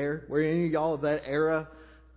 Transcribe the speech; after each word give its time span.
hair? 0.00 0.24
Were 0.28 0.42
any 0.42 0.66
of 0.66 0.72
y'all 0.72 0.94
of 0.94 1.02
that 1.02 1.22
era? 1.26 1.68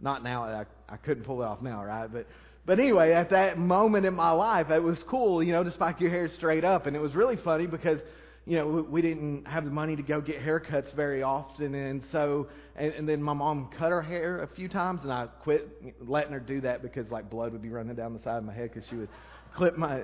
Not 0.02 0.24
now. 0.24 0.44
I, 0.44 0.66
I 0.90 0.98
couldn't 0.98 1.24
pull 1.24 1.42
it 1.42 1.46
off 1.46 1.62
now, 1.62 1.84
right? 1.84 2.12
But 2.12 2.28
but 2.66 2.80
anyway, 2.80 3.12
at 3.12 3.30
that 3.32 3.58
moment 3.58 4.06
in 4.06 4.14
my 4.14 4.32
life, 4.32 4.70
it 4.70 4.82
was 4.82 4.98
cool, 5.08 5.44
you 5.44 5.52
know, 5.52 5.64
to 5.64 5.72
spike 5.72 6.00
your 6.00 6.10
hair 6.10 6.30
straight 6.38 6.64
up, 6.64 6.86
and 6.88 6.96
it 6.96 7.00
was 7.00 7.14
really 7.14 7.36
funny 7.36 7.68
because 7.68 8.00
you 8.46 8.58
know, 8.58 8.86
we 8.90 9.02
didn't 9.02 9.46
have 9.46 9.64
the 9.64 9.72
money 9.72 9.96
to 9.96 10.04
go 10.04 10.20
get 10.20 10.42
haircuts 10.42 10.94
very 10.96 11.24
often, 11.24 11.74
and 11.76 12.04
so, 12.12 12.48
and, 12.76 12.94
and 12.94 13.08
then 13.08 13.24
my 13.24 13.32
mom 13.32 13.70
cut 13.78 13.90
her 13.90 14.02
hair 14.02 14.44
a 14.44 14.48
few 14.48 14.68
times, 14.68 15.00
and 15.04 15.14
I 15.14 15.28
quit 15.44 15.70
letting 16.02 16.34
her 16.34 16.42
do 16.42 16.60
that 16.62 16.82
because 16.82 17.10
like 17.10 17.30
blood 17.30 17.54
would 17.54 17.62
be 17.62 17.70
running 17.70 17.96
down 17.96 18.14
the 18.14 18.22
side 18.24 18.38
of 18.38 18.44
my 18.44 18.54
head 18.54 18.72
because 18.74 18.90
she 18.90 18.98
would 18.98 19.08
clip 19.56 19.78
my. 19.78 20.02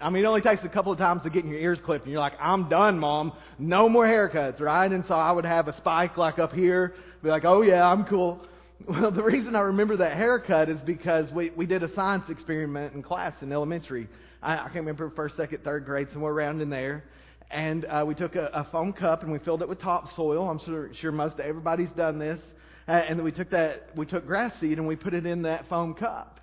I 0.00 0.10
mean, 0.10 0.24
it 0.24 0.26
only 0.26 0.40
takes 0.40 0.64
a 0.64 0.68
couple 0.68 0.92
of 0.92 0.98
times 0.98 1.22
to 1.24 1.30
get 1.30 1.44
your 1.44 1.58
ears 1.58 1.78
clipped, 1.84 2.04
and 2.04 2.12
you're 2.12 2.20
like, 2.20 2.34
I'm 2.40 2.68
done, 2.68 2.98
mom, 2.98 3.32
no 3.58 3.88
more 3.88 4.06
haircuts, 4.06 4.60
right? 4.60 4.90
And 4.90 5.04
so 5.08 5.14
I 5.14 5.32
would 5.32 5.44
have 5.44 5.68
a 5.68 5.76
spike 5.76 6.16
like 6.16 6.38
up 6.38 6.52
here, 6.52 6.94
be 7.22 7.28
like, 7.28 7.44
oh 7.44 7.62
yeah, 7.62 7.84
I'm 7.86 8.04
cool. 8.04 8.40
Well, 8.88 9.10
the 9.10 9.24
reason 9.24 9.56
I 9.56 9.60
remember 9.62 9.96
that 9.96 10.16
haircut 10.16 10.68
is 10.68 10.80
because 10.86 11.32
we 11.32 11.50
we 11.50 11.66
did 11.66 11.82
a 11.82 11.92
science 11.96 12.22
experiment 12.28 12.94
in 12.94 13.02
class 13.02 13.32
in 13.42 13.52
elementary. 13.52 14.08
I, 14.40 14.54
I 14.54 14.62
can't 14.66 14.76
remember 14.76 15.10
first, 15.16 15.36
second, 15.36 15.64
third 15.64 15.84
grade, 15.84 16.06
somewhere 16.12 16.32
around 16.32 16.62
in 16.62 16.70
there 16.70 17.02
and 17.50 17.84
uh, 17.86 18.04
we 18.06 18.14
took 18.14 18.36
a, 18.36 18.50
a 18.52 18.68
foam 18.70 18.92
cup 18.92 19.22
and 19.22 19.32
we 19.32 19.38
filled 19.38 19.62
it 19.62 19.68
with 19.68 19.80
topsoil. 19.80 20.48
I'm 20.48 20.60
sure, 20.64 20.90
sure 21.00 21.12
most 21.12 21.40
everybody's 21.40 21.90
done 21.96 22.18
this. 22.18 22.38
Uh, 22.86 22.92
and 22.92 23.18
then 23.18 23.24
we 23.24 23.32
took 23.32 23.50
that, 23.50 23.90
we 23.96 24.06
took 24.06 24.26
grass 24.26 24.52
seed 24.60 24.78
and 24.78 24.86
we 24.86 24.96
put 24.96 25.14
it 25.14 25.26
in 25.26 25.42
that 25.42 25.68
foam 25.68 25.94
cup. 25.94 26.37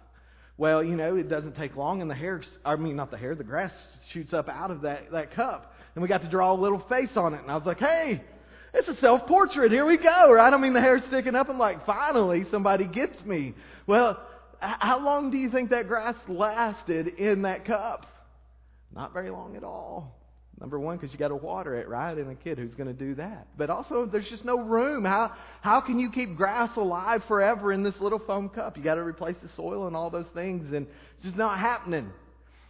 Well, 0.58 0.84
you 0.84 0.96
know, 0.96 1.16
it 1.16 1.28
doesn't 1.28 1.56
take 1.56 1.76
long, 1.76 2.02
and 2.02 2.10
the 2.10 2.16
hair, 2.16 2.42
I 2.64 2.76
mean, 2.78 2.96
not 2.96 3.12
the 3.12 3.18
hair, 3.18 3.36
the 3.36 3.44
grass 3.44 3.74
shoots 4.14 4.34
up 4.34 4.48
out 4.48 4.72
of 4.72 4.82
that, 4.82 5.12
that 5.12 5.34
cup. 5.36 5.74
And 5.94 6.02
we 6.02 6.08
got 6.08 6.22
to 6.22 6.30
draw 6.30 6.54
a 6.54 6.60
little 6.60 6.84
face 6.88 7.16
on 7.16 7.34
it. 7.34 7.42
And 7.42 7.52
I 7.52 7.56
was 7.56 7.66
like, 7.66 7.80
hey, 7.80 8.22
it's 8.74 8.88
a 8.88 8.96
self 8.98 9.28
portrait. 9.28 9.72
Here 9.72 9.86
we 9.86 9.98
go, 9.98 10.32
right? 10.32 10.54
I 10.54 10.58
mean, 10.58 10.74
the 10.74 10.82
hair's 10.82 11.02
sticking 11.08 11.36
up. 11.36 11.50
I'm 11.50 11.58
like, 11.58 11.86
finally, 11.86 12.46
somebody 12.52 12.86
gets 12.86 13.24
me. 13.26 13.54
Well, 13.88 14.20
how 14.60 15.00
long 15.04 15.32
do 15.32 15.38
you 15.38 15.50
think 15.50 15.70
that 15.70 15.88
grass 15.88 16.16
lasted 16.28 17.08
in 17.08 17.44
that 17.44 17.66
cup? 17.66 18.06
Not 18.94 19.14
very 19.14 19.30
long 19.30 19.56
at 19.56 19.64
all. 19.64 20.16
Number 20.60 20.80
one, 20.80 20.96
because 20.96 21.12
you 21.12 21.20
got 21.20 21.30
to 21.30 21.36
water 21.36 21.76
it, 21.76 21.90
right? 21.90 22.18
And 22.18 22.32
a 22.32 22.36
kid 22.36 22.58
who's 22.58 22.74
going 22.76 22.88
to 22.88 22.94
do 22.94 23.16
that. 23.16 23.48
But 23.58 23.70
also, 23.70 24.06
there's 24.06 24.30
just 24.30 24.46
no 24.46 24.60
room. 24.60 25.04
How 25.04 25.34
how 25.62 25.82
can 25.82 26.00
you 26.00 26.10
keep 26.10 26.38
grass 26.38 26.70
alive 26.78 27.24
forever 27.28 27.74
in 27.74 27.84
this 27.84 27.96
little 28.00 28.20
foam 28.20 28.48
cup? 28.48 28.78
You 28.78 28.84
got 28.84 28.96
to 28.96 29.04
replace 29.04 29.36
the 29.42 29.50
soil 29.58 29.88
and 29.88 29.96
all 29.96 30.10
those 30.10 30.28
things, 30.34 30.74
and 30.74 30.88
it's 31.18 31.26
just 31.26 31.36
not 31.36 31.60
happening. 31.60 32.10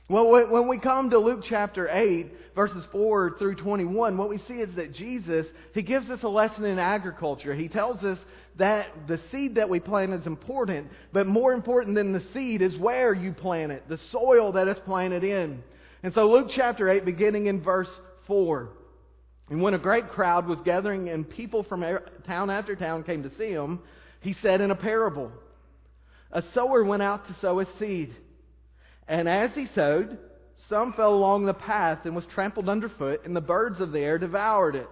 Well, 0.07 0.29
when 0.29 0.67
we 0.67 0.79
come 0.79 1.09
to 1.09 1.17
Luke 1.17 1.43
chapter 1.49 1.89
8, 1.89 2.31
verses 2.53 2.85
4 2.91 3.37
through 3.39 3.55
21, 3.55 4.17
what 4.17 4.29
we 4.29 4.37
see 4.47 4.53
is 4.55 4.75
that 4.75 4.93
Jesus, 4.93 5.47
He 5.73 5.81
gives 5.81 6.09
us 6.09 6.19
a 6.21 6.27
lesson 6.27 6.63
in 6.63 6.77
agriculture. 6.77 7.55
He 7.55 7.67
tells 7.67 8.03
us 8.03 8.19
that 8.57 8.87
the 9.07 9.19
seed 9.31 9.55
that 9.55 9.67
we 9.67 9.79
plant 9.79 10.13
is 10.13 10.27
important, 10.27 10.89
but 11.11 11.25
more 11.25 11.53
important 11.53 11.95
than 11.95 12.13
the 12.13 12.23
seed 12.33 12.61
is 12.61 12.77
where 12.77 13.13
you 13.13 13.33
plant 13.33 13.71
it, 13.71 13.89
the 13.89 13.99
soil 14.11 14.51
that 14.51 14.67
it's 14.67 14.79
planted 14.85 15.23
in. 15.23 15.63
And 16.05 16.13
so 16.13 16.29
Luke 16.29 16.51
chapter 16.55 16.87
8, 16.87 17.03
beginning 17.03 17.47
in 17.47 17.63
verse 17.63 17.89
4. 18.27 18.69
And 19.49 19.59
when 19.59 19.73
a 19.73 19.79
great 19.79 20.09
crowd 20.09 20.45
was 20.45 20.59
gathering 20.63 21.09
and 21.09 21.27
people 21.27 21.63
from 21.63 21.83
town 22.27 22.51
after 22.51 22.75
town 22.75 23.01
came 23.01 23.23
to 23.23 23.35
see 23.39 23.49
him, 23.49 23.79
he 24.21 24.35
said 24.43 24.61
in 24.61 24.69
a 24.69 24.75
parable, 24.75 25.31
A 26.31 26.43
sower 26.53 26.83
went 26.83 27.01
out 27.01 27.27
to 27.27 27.35
sow 27.41 27.57
his 27.57 27.67
seed. 27.79 28.15
And 29.07 29.27
as 29.27 29.49
he 29.55 29.65
sowed, 29.73 30.19
some 30.69 30.93
fell 30.93 31.11
along 31.11 31.47
the 31.47 31.55
path 31.55 32.01
and 32.05 32.15
was 32.15 32.25
trampled 32.35 32.69
underfoot, 32.69 33.25
and 33.25 33.35
the 33.35 33.41
birds 33.41 33.81
of 33.81 33.91
the 33.91 33.99
air 33.99 34.19
devoured 34.19 34.75
it. 34.75 34.87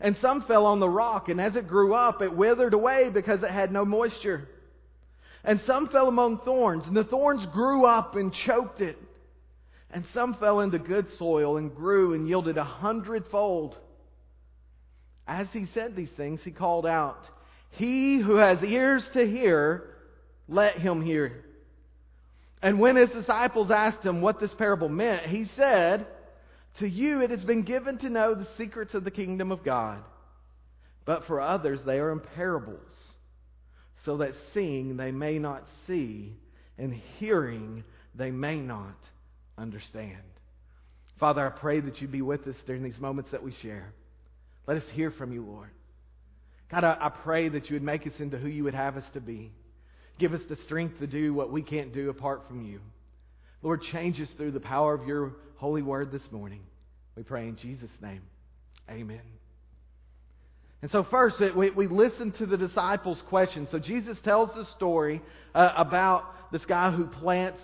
And 0.00 0.16
some 0.22 0.44
fell 0.44 0.64
on 0.64 0.80
the 0.80 0.88
rock, 0.88 1.28
and 1.28 1.38
as 1.38 1.54
it 1.54 1.68
grew 1.68 1.92
up, 1.92 2.22
it 2.22 2.34
withered 2.34 2.72
away 2.72 3.10
because 3.12 3.42
it 3.42 3.50
had 3.50 3.70
no 3.70 3.84
moisture. 3.84 4.48
And 5.44 5.60
some 5.66 5.90
fell 5.90 6.08
among 6.08 6.38
thorns, 6.46 6.84
and 6.86 6.96
the 6.96 7.04
thorns 7.04 7.44
grew 7.52 7.84
up 7.84 8.16
and 8.16 8.32
choked 8.32 8.80
it. 8.80 8.96
And 9.94 10.04
some 10.12 10.34
fell 10.34 10.58
into 10.58 10.80
good 10.80 11.06
soil 11.20 11.56
and 11.56 11.72
grew 11.72 12.14
and 12.14 12.26
yielded 12.26 12.58
a 12.58 12.64
hundredfold. 12.64 13.76
As 15.24 15.46
he 15.52 15.68
said 15.72 15.94
these 15.94 16.10
things, 16.16 16.40
he 16.42 16.50
called 16.50 16.84
out, 16.84 17.22
He 17.70 18.18
who 18.18 18.34
has 18.34 18.58
ears 18.64 19.08
to 19.14 19.24
hear, 19.24 19.84
let 20.48 20.78
him 20.78 21.00
hear. 21.00 21.44
And 22.60 22.80
when 22.80 22.96
his 22.96 23.10
disciples 23.10 23.70
asked 23.70 24.02
him 24.02 24.20
what 24.20 24.40
this 24.40 24.52
parable 24.58 24.88
meant, 24.88 25.26
he 25.26 25.48
said, 25.56 26.08
To 26.80 26.88
you 26.88 27.20
it 27.20 27.30
has 27.30 27.44
been 27.44 27.62
given 27.62 27.98
to 27.98 28.10
know 28.10 28.34
the 28.34 28.48
secrets 28.58 28.94
of 28.94 29.04
the 29.04 29.12
kingdom 29.12 29.52
of 29.52 29.64
God. 29.64 30.02
But 31.04 31.24
for 31.28 31.40
others 31.40 31.78
they 31.86 32.00
are 32.00 32.10
in 32.10 32.18
parables, 32.18 32.80
so 34.04 34.16
that 34.16 34.32
seeing 34.54 34.96
they 34.96 35.12
may 35.12 35.38
not 35.38 35.62
see, 35.86 36.34
and 36.78 36.92
hearing 37.18 37.84
they 38.16 38.32
may 38.32 38.56
not 38.56 38.96
understand. 39.58 40.22
Father, 41.20 41.46
I 41.46 41.50
pray 41.50 41.80
that 41.80 42.00
you 42.00 42.08
be 42.08 42.22
with 42.22 42.46
us 42.46 42.56
during 42.66 42.82
these 42.82 42.98
moments 42.98 43.30
that 43.32 43.42
we 43.42 43.54
share. 43.62 43.92
Let 44.66 44.78
us 44.78 44.84
hear 44.92 45.10
from 45.10 45.32
you, 45.32 45.44
Lord. 45.44 45.70
God, 46.70 46.84
I, 46.84 46.96
I 47.00 47.08
pray 47.10 47.48
that 47.50 47.68
you 47.68 47.74
would 47.74 47.82
make 47.82 48.06
us 48.06 48.14
into 48.18 48.38
who 48.38 48.48
you 48.48 48.64
would 48.64 48.74
have 48.74 48.96
us 48.96 49.04
to 49.14 49.20
be. 49.20 49.52
Give 50.18 50.32
us 50.32 50.40
the 50.48 50.56
strength 50.64 50.98
to 51.00 51.06
do 51.06 51.34
what 51.34 51.52
we 51.52 51.62
can't 51.62 51.92
do 51.92 52.10
apart 52.10 52.42
from 52.48 52.62
you. 52.62 52.80
Lord, 53.62 53.82
change 53.92 54.20
us 54.20 54.28
through 54.36 54.52
the 54.52 54.60
power 54.60 54.94
of 54.94 55.06
your 55.06 55.32
holy 55.56 55.82
word 55.82 56.12
this 56.12 56.22
morning. 56.30 56.60
We 57.16 57.22
pray 57.22 57.48
in 57.48 57.56
Jesus' 57.56 57.90
name. 58.02 58.22
Amen. 58.90 59.20
And 60.82 60.90
so, 60.90 61.06
first, 61.10 61.36
we, 61.56 61.70
we 61.70 61.86
listen 61.86 62.32
to 62.32 62.46
the 62.46 62.58
disciples' 62.58 63.22
question. 63.28 63.66
So, 63.70 63.78
Jesus 63.78 64.18
tells 64.22 64.50
the 64.54 64.66
story 64.76 65.22
uh, 65.54 65.70
about 65.76 66.52
this 66.52 66.64
guy 66.66 66.90
who 66.90 67.06
plants 67.06 67.60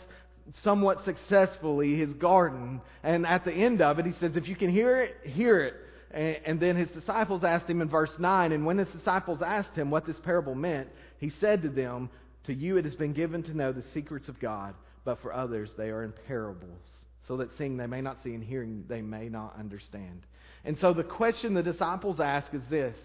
somewhat 0.63 1.05
successfully 1.05 1.97
his 1.97 2.13
garden. 2.15 2.81
And 3.03 3.27
at 3.27 3.45
the 3.45 3.53
end 3.53 3.83
of 3.83 3.99
it, 3.99 4.07
he 4.07 4.13
says, 4.21 4.33
If 4.35 4.49
you 4.49 4.57
can 4.57 4.71
hear 4.71 5.03
it, 5.03 5.17
hear 5.25 5.61
it. 5.61 5.75
And, 6.13 6.59
then 6.59 6.75
his 6.75 6.89
disciples 6.89 7.45
asked 7.45 7.71
him 7.71 7.81
in 7.81 7.89
verse 7.89 8.11
9, 8.19 8.51
and 8.51 8.67
when 8.67 8.79
his 8.79 8.89
disciples 8.89 9.41
asked 9.47 9.77
him 9.77 9.93
what 9.93 10.07
this 10.07 10.19
parable 10.25 10.57
meant, 10.57 10.89
he 11.19 11.31
said 11.41 11.63
to 11.63 11.69
them, 11.69 12.11
To 12.47 12.53
you 12.53 12.79
it 12.79 12.85
has 12.85 12.97
been 12.97 13.13
given 13.13 13.45
to 13.45 13.57
know 13.57 13.73
the 13.73 13.85
secrets 13.95 14.27
of 14.27 14.41
God, 14.41 14.75
but 15.05 15.23
for 15.23 15.33
others 15.33 15.71
they 15.79 15.91
are 15.91 16.03
in 16.03 16.13
parables, 16.27 16.83
so 17.29 17.37
that 17.37 17.51
seeing 17.57 17.77
they 17.77 17.87
may 17.87 18.01
not 18.01 18.19
see 18.25 18.35
and 18.35 18.43
hearing 18.43 18.85
they 18.89 19.03
may 19.03 19.29
not 19.29 19.57
understand. 19.57 20.23
And 20.65 20.77
so 20.81 20.93
the 20.93 21.05
question 21.05 21.55
the 21.55 21.63
disciples 21.63 22.19
ask 22.19 22.53
is 22.53 22.63
this 22.69 22.97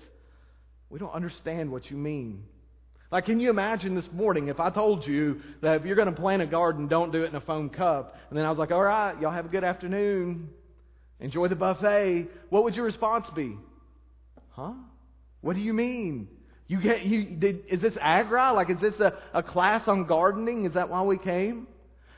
We 0.89 0.97
don't 0.97 1.13
understand 1.13 1.71
what 1.71 1.91
you 1.91 1.97
mean. 1.97 2.45
Like, 3.15 3.27
can 3.27 3.39
you 3.39 3.49
imagine 3.49 3.95
this 3.95 4.09
morning 4.11 4.49
if 4.49 4.59
I 4.59 4.69
told 4.69 5.07
you 5.07 5.39
that 5.61 5.77
if 5.77 5.85
you're 5.85 5.95
going 5.95 6.13
to 6.13 6.21
plant 6.21 6.41
a 6.41 6.45
garden, 6.45 6.89
don't 6.89 7.13
do 7.13 7.23
it 7.23 7.27
in 7.27 7.35
a 7.35 7.39
foam 7.39 7.69
cup? 7.69 8.13
And 8.29 8.37
then 8.37 8.43
I 8.43 8.49
was 8.49 8.59
like, 8.59 8.71
all 8.71 8.83
right, 8.83 9.17
y'all 9.21 9.31
have 9.31 9.45
a 9.45 9.47
good 9.47 9.63
afternoon. 9.63 10.49
Enjoy 11.21 11.47
the 11.47 11.55
buffet. 11.55 12.27
What 12.49 12.65
would 12.65 12.75
your 12.75 12.83
response 12.83 13.25
be? 13.33 13.55
Huh? 14.49 14.73
What 15.39 15.55
do 15.55 15.61
you 15.61 15.71
mean? 15.71 16.27
You 16.67 16.81
get 16.81 17.05
you 17.05 17.37
did 17.37 17.63
is 17.71 17.81
this 17.81 17.93
agri? 18.01 18.51
Like 18.53 18.69
is 18.69 18.81
this 18.81 18.99
a, 18.99 19.13
a 19.33 19.41
class 19.41 19.83
on 19.87 20.07
gardening? 20.07 20.65
Is 20.65 20.73
that 20.73 20.89
why 20.89 21.01
we 21.03 21.17
came? 21.17 21.67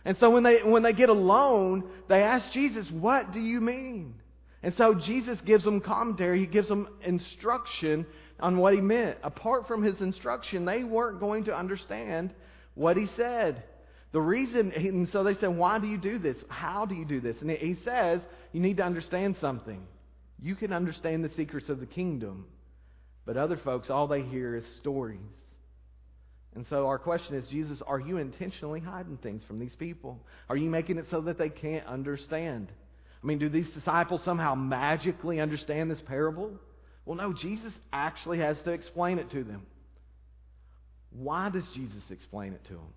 And 0.03 0.17
so 0.19 0.31
when 0.31 0.41
they 0.41 0.61
when 0.63 0.81
they 0.81 0.93
get 0.93 1.09
alone, 1.09 1.83
they 2.09 2.23
ask 2.23 2.51
Jesus, 2.53 2.87
What 2.91 3.33
do 3.33 3.39
you 3.39 3.61
mean? 3.61 4.15
And 4.63 4.73
so 4.77 4.95
Jesus 4.95 5.37
gives 5.45 5.63
them 5.63 5.79
commentary, 5.79 6.39
he 6.39 6.47
gives 6.47 6.67
them 6.67 6.87
instruction 7.03 8.07
on 8.39 8.57
what 8.57 8.73
he 8.73 8.81
meant. 8.81 9.17
Apart 9.23 9.67
from 9.67 9.83
his 9.83 9.99
instruction, 9.99 10.65
they 10.65 10.83
weren't 10.83 11.19
going 11.19 11.45
to 11.45 11.55
understand 11.55 12.33
what 12.75 12.97
he 12.97 13.07
said. 13.17 13.63
The 14.13 14.21
reason, 14.21 14.71
and 14.71 15.09
so 15.11 15.23
they 15.23 15.35
said, 15.35 15.47
Why 15.47 15.79
do 15.79 15.87
you 15.87 15.97
do 15.97 16.19
this? 16.19 16.37
How 16.47 16.85
do 16.85 16.95
you 16.95 17.05
do 17.05 17.19
this? 17.19 17.35
And 17.41 17.49
he 17.51 17.77
says, 17.83 18.21
You 18.53 18.61
need 18.61 18.77
to 18.77 18.83
understand 18.83 19.35
something. 19.41 19.81
You 20.39 20.55
can 20.55 20.71
understand 20.71 21.23
the 21.23 21.31
secrets 21.35 21.67
of 21.69 21.79
the 21.79 21.85
kingdom, 21.85 22.45
but 23.25 23.37
other 23.37 23.59
folks, 23.63 23.89
all 23.89 24.07
they 24.07 24.21
hear 24.21 24.55
is 24.55 24.63
stories. 24.79 25.19
And 26.55 26.65
so 26.69 26.87
our 26.87 26.97
question 26.97 27.35
is 27.35 27.47
Jesus, 27.49 27.79
are 27.85 27.99
you 27.99 28.17
intentionally 28.17 28.79
hiding 28.79 29.17
things 29.17 29.43
from 29.47 29.59
these 29.59 29.75
people? 29.77 30.19
Are 30.49 30.57
you 30.57 30.69
making 30.69 30.97
it 30.97 31.05
so 31.11 31.21
that 31.21 31.37
they 31.37 31.49
can't 31.49 31.85
understand? 31.85 32.69
I 33.21 33.27
mean, 33.27 33.39
do 33.39 33.49
these 33.49 33.69
disciples 33.75 34.21
somehow 34.23 34.55
magically 34.55 35.39
understand 35.39 35.91
this 35.91 35.99
parable? 36.07 36.51
Well, 37.07 37.15
no, 37.15 37.31
Jesus 37.31 37.71
actually 37.93 38.39
has 38.39 38.57
to 38.65 38.71
explain 38.71 39.17
it 39.17 39.31
to 39.31 39.41
them. 39.45 39.65
Why 41.09 41.49
does 41.49 41.63
Jesus 41.73 42.03
explain 42.09 42.51
it 42.51 42.61
to 42.65 42.73
them? 42.73 42.93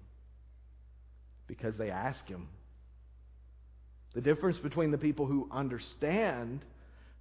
Because 1.47 1.75
they 1.79 1.91
ask 1.91 2.19
him. 2.27 2.49
The 4.17 4.21
difference 4.21 4.59
between 4.59 4.91
the 4.91 4.99
people 4.99 5.27
who 5.27 5.49
understand 5.53 6.65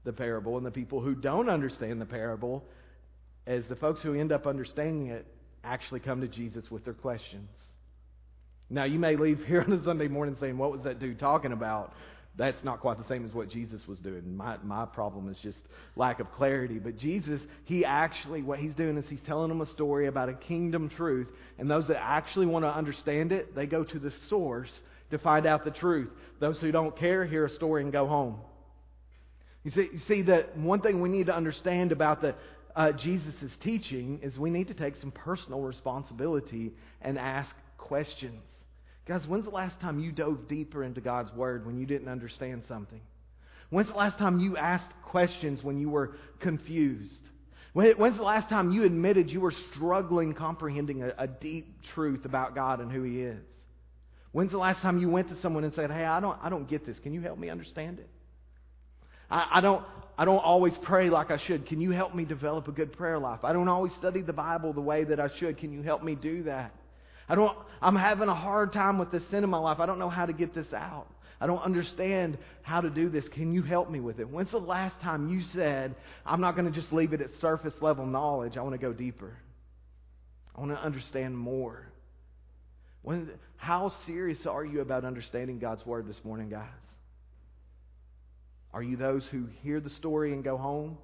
the 0.03 0.11
parable 0.11 0.57
and 0.57 0.65
the 0.65 0.71
people 0.71 0.99
who 0.99 1.13
don't 1.13 1.47
understand 1.47 2.01
the 2.01 2.07
parable 2.07 2.63
is 3.45 3.63
the 3.69 3.75
folks 3.75 4.01
who 4.01 4.15
end 4.15 4.31
up 4.31 4.47
understanding 4.47 5.09
it 5.09 5.27
actually 5.63 5.99
come 5.99 6.21
to 6.21 6.27
Jesus 6.27 6.71
with 6.71 6.85
their 6.85 6.95
questions. 6.95 7.49
Now, 8.67 8.85
you 8.85 8.97
may 8.97 9.15
leave 9.15 9.41
here 9.45 9.61
on 9.67 9.71
a 9.73 9.83
Sunday 9.83 10.07
morning 10.07 10.37
saying, 10.39 10.57
What 10.57 10.71
was 10.71 10.81
that 10.85 10.97
dude 10.97 11.19
talking 11.19 11.51
about? 11.51 11.93
That's 12.39 12.63
not 12.63 12.79
quite 12.79 12.97
the 12.97 13.07
same 13.09 13.25
as 13.25 13.33
what 13.33 13.49
Jesus 13.49 13.81
was 13.85 13.99
doing. 13.99 14.37
My, 14.37 14.55
my 14.63 14.85
problem 14.85 15.29
is 15.29 15.35
just 15.43 15.57
lack 15.97 16.21
of 16.21 16.31
clarity. 16.31 16.79
But 16.79 16.97
Jesus, 16.97 17.41
he 17.65 17.83
actually, 17.83 18.41
what 18.43 18.59
he's 18.59 18.73
doing 18.75 18.97
is 18.97 19.03
he's 19.09 19.19
telling 19.27 19.49
them 19.49 19.59
a 19.59 19.65
story 19.71 20.07
about 20.07 20.29
a 20.29 20.33
kingdom 20.33 20.89
truth. 20.89 21.27
And 21.57 21.69
those 21.69 21.85
that 21.89 22.01
actually 22.01 22.45
want 22.45 22.63
to 22.63 22.69
understand 22.69 23.33
it, 23.33 23.53
they 23.55 23.65
go 23.65 23.83
to 23.83 23.99
the 23.99 24.13
source 24.29 24.69
to 25.11 25.17
find 25.17 25.45
out 25.45 25.65
the 25.65 25.71
truth. 25.71 26.09
Those 26.39 26.57
who 26.61 26.71
don't 26.71 26.97
care 26.97 27.25
hear 27.25 27.45
a 27.45 27.49
story 27.49 27.83
and 27.83 27.91
go 27.91 28.07
home. 28.07 28.37
You 29.65 29.71
see, 29.71 29.89
you 29.91 29.99
see 30.07 30.21
that 30.23 30.57
one 30.57 30.79
thing 30.79 31.01
we 31.01 31.09
need 31.09 31.25
to 31.25 31.35
understand 31.35 31.91
about 31.91 32.21
the 32.21 32.35
uh, 32.73 32.93
Jesus' 32.93 33.51
teaching 33.61 34.21
is 34.23 34.37
we 34.37 34.49
need 34.49 34.69
to 34.69 34.73
take 34.73 34.95
some 35.01 35.11
personal 35.11 35.59
responsibility 35.59 36.71
and 37.01 37.19
ask 37.19 37.53
questions. 37.77 38.41
Guys, 39.09 39.23
when's 39.27 39.45
the 39.45 39.49
last 39.49 39.73
time 39.81 39.99
you 39.99 40.11
dove 40.11 40.47
deeper 40.47 40.83
into 40.83 41.01
God's 41.01 41.33
Word 41.33 41.65
when 41.65 41.79
you 41.79 41.87
didn't 41.87 42.09
understand 42.09 42.61
something? 42.67 43.01
When's 43.71 43.89
the 43.89 43.95
last 43.95 44.19
time 44.19 44.39
you 44.39 44.55
asked 44.55 44.91
questions 45.03 45.63
when 45.63 45.79
you 45.79 45.89
were 45.89 46.11
confused? 46.41 47.11
When's 47.73 48.17
the 48.17 48.23
last 48.23 48.49
time 48.49 48.71
you 48.71 48.83
admitted 48.83 49.31
you 49.31 49.41
were 49.41 49.53
struggling 49.73 50.35
comprehending 50.35 51.01
a, 51.01 51.13
a, 51.17 51.25
deep 51.25 51.73
truth 51.95 52.23
about 52.23 52.53
God 52.53 52.81
and 52.81 52.91
who 52.91 53.01
He 53.01 53.21
is? 53.21 53.41
When's 54.31 54.51
the 54.51 54.59
last 54.59 54.79
time 54.81 54.99
you 54.99 55.09
went 55.09 55.29
to 55.29 55.41
someone 55.41 55.63
and 55.63 55.73
said, 55.73 55.89
Hey, 55.89 56.05
I 56.05 56.19
don't, 56.19 56.37
I 56.43 56.49
don't 56.49 56.69
get 56.69 56.85
this. 56.85 56.99
Can 56.99 57.11
you 57.11 57.21
help 57.21 57.39
me 57.39 57.49
understand 57.49 57.97
it? 57.97 58.09
I, 59.31 59.53
I, 59.55 59.61
don't, 59.61 59.83
I 60.19 60.25
don't 60.25 60.37
always 60.37 60.73
pray 60.83 61.09
like 61.09 61.31
I 61.31 61.39
should. 61.47 61.65
Can 61.65 61.81
you 61.81 61.91
help 61.91 62.13
me 62.13 62.25
develop 62.25 62.67
a 62.67 62.71
good 62.71 62.93
prayer 62.93 63.17
life? 63.17 63.39
I 63.43 63.53
don't 63.53 63.69
always 63.69 63.91
study 63.97 64.21
the 64.21 64.33
Bible 64.33 64.71
the 64.71 64.81
way 64.81 65.03
that 65.03 65.19
I 65.19 65.29
should. 65.39 65.57
Can 65.57 65.71
you 65.71 65.81
help 65.81 66.03
me 66.03 66.13
do 66.13 66.43
that? 66.43 66.75
I 67.29 67.35
don't, 67.35 67.55
I'm 67.81 67.95
having 67.95 68.27
a 68.27 68.35
hard 68.35 68.73
time 68.73 68.97
with 68.97 69.11
this 69.11 69.23
sin 69.29 69.43
in 69.43 69.49
my 69.49 69.59
life. 69.59 69.79
I 69.79 69.85
don't 69.85 69.99
know 69.99 70.09
how 70.09 70.25
to 70.25 70.33
get 70.33 70.55
this 70.55 70.71
out. 70.73 71.07
I 71.39 71.47
don't 71.47 71.61
understand 71.61 72.37
how 72.63 72.81
to 72.81 72.89
do 72.89 73.09
this. 73.09 73.23
Can 73.33 73.53
you 73.53 73.61
help 73.61 73.89
me 73.89 73.99
with 74.01 74.19
it? 74.19 74.29
When's 74.29 74.51
the 74.51 74.57
last 74.57 74.99
time 75.01 75.29
you 75.29 75.41
said, 75.53 75.95
I'm 76.25 76.41
not 76.41 76.55
going 76.55 76.71
to 76.71 76.77
just 76.77 76.91
leave 76.91 77.13
it 77.13 77.21
at 77.21 77.29
surface 77.39 77.73
level 77.81 78.05
knowledge? 78.05 78.57
I 78.57 78.61
want 78.61 78.73
to 78.73 78.79
go 78.79 78.91
deeper. 78.91 79.37
I 80.55 80.59
want 80.59 80.71
to 80.71 80.81
understand 80.81 81.37
more. 81.37 81.87
When, 83.03 83.29
how 83.55 83.93
serious 84.05 84.39
are 84.45 84.65
you 84.65 84.81
about 84.81 85.05
understanding 85.05 85.59
God's 85.59 85.85
Word 85.85 86.09
this 86.09 86.19
morning, 86.25 86.49
guys? 86.49 86.67
Are 88.73 88.83
you 88.83 88.97
those 88.97 89.23
who 89.31 89.45
hear 89.63 89.79
the 89.79 89.89
story 89.91 90.33
and 90.33 90.43
go 90.43 90.57
home? 90.57 90.97